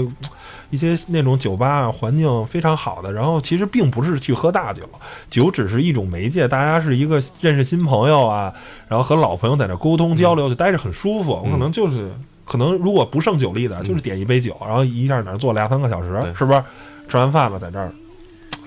[0.71, 4.83] 一些那种酒吧啊环境非常好的，然后其实并不是去喝大酒，
[5.29, 8.53] 酒只是一种媒介，大家是一个认识新朋友啊，
[8.89, 11.33] 然后和老朋友在那沟通交流，就待着很舒服。
[11.45, 12.11] 我可能就是
[12.45, 16.63] 可能如果不胜酒力的，就是点一杯酒，然后一下在那儿坐俩三个小时，是不是？
[17.09, 17.91] 吃完饭了，在这儿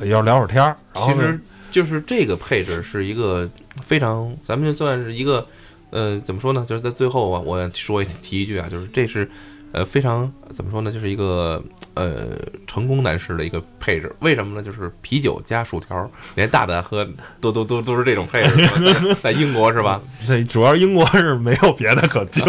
[0.02, 0.76] 呃要聊会儿天儿。
[0.94, 1.40] 其实
[1.72, 3.50] 就是这个配置是一个
[3.82, 5.48] 非常，咱们就算是一个，
[5.94, 6.66] 呃，怎么说呢？
[6.68, 9.30] 就是在最后啊，我说提一句啊，就是这是
[9.72, 10.92] 呃非常怎么说呢？
[10.92, 11.64] 就是一个
[11.94, 12.30] 呃
[12.66, 14.12] 成功男士的一个配置。
[14.22, 14.64] 为什么呢？
[14.64, 17.08] 就是啤酒加薯条，连大胆喝
[17.40, 22.44] 都都都都是这种配置，在在英国是吧这主要英国是没有别的可救？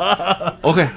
[0.62, 0.88] OK，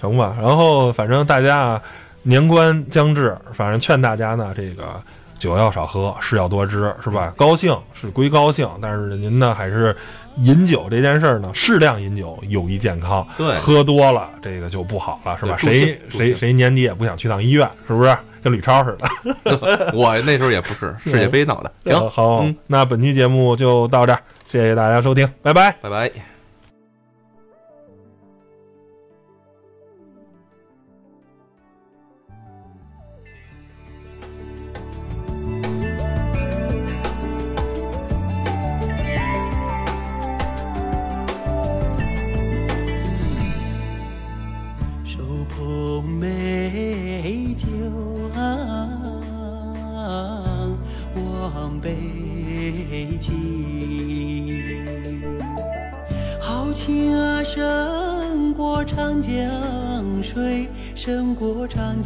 [0.00, 0.36] 成吧？
[0.40, 1.82] 然后反正大家啊，
[2.22, 5.02] 年关将至，反正劝大家呢，这个
[5.38, 7.32] 酒要少喝，事要多知，是吧？
[7.36, 9.96] 高兴是归高兴，但是您呢还是
[10.42, 13.26] 饮酒这件事儿呢，适量饮酒有益健康。
[13.36, 15.56] 对喝多了这个就不好了，是吧？
[15.56, 18.16] 谁谁谁年底也不想去趟医院，是不是？
[18.40, 19.92] 跟吕超似的。
[19.92, 21.72] 我那时候也不是世界杯闹的。
[21.84, 25.74] 行，好，嗯那本期节目就到这儿，谢谢大家收听，拜拜。
[25.82, 26.37] 拜拜。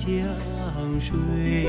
[0.05, 1.61] 江水。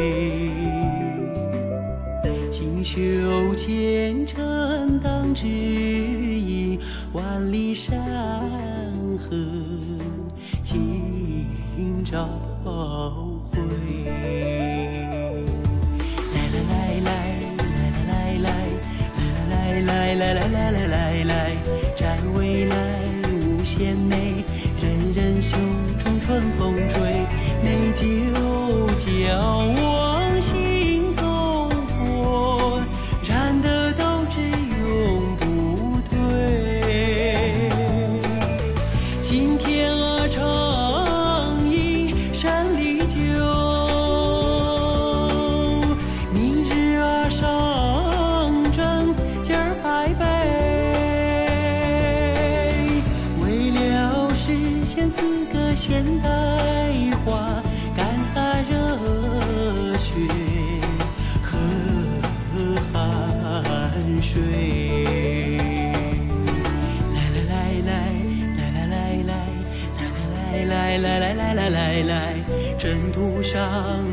[73.23, 73.61] 鼓上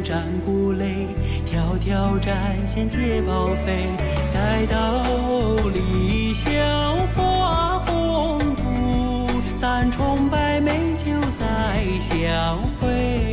[0.05, 1.09] 战鼓擂，
[1.45, 3.89] 条条战线皆报废。
[4.33, 5.03] 待到
[5.75, 6.55] 理想
[7.09, 13.30] 化宏图，咱重拜美酒再相会。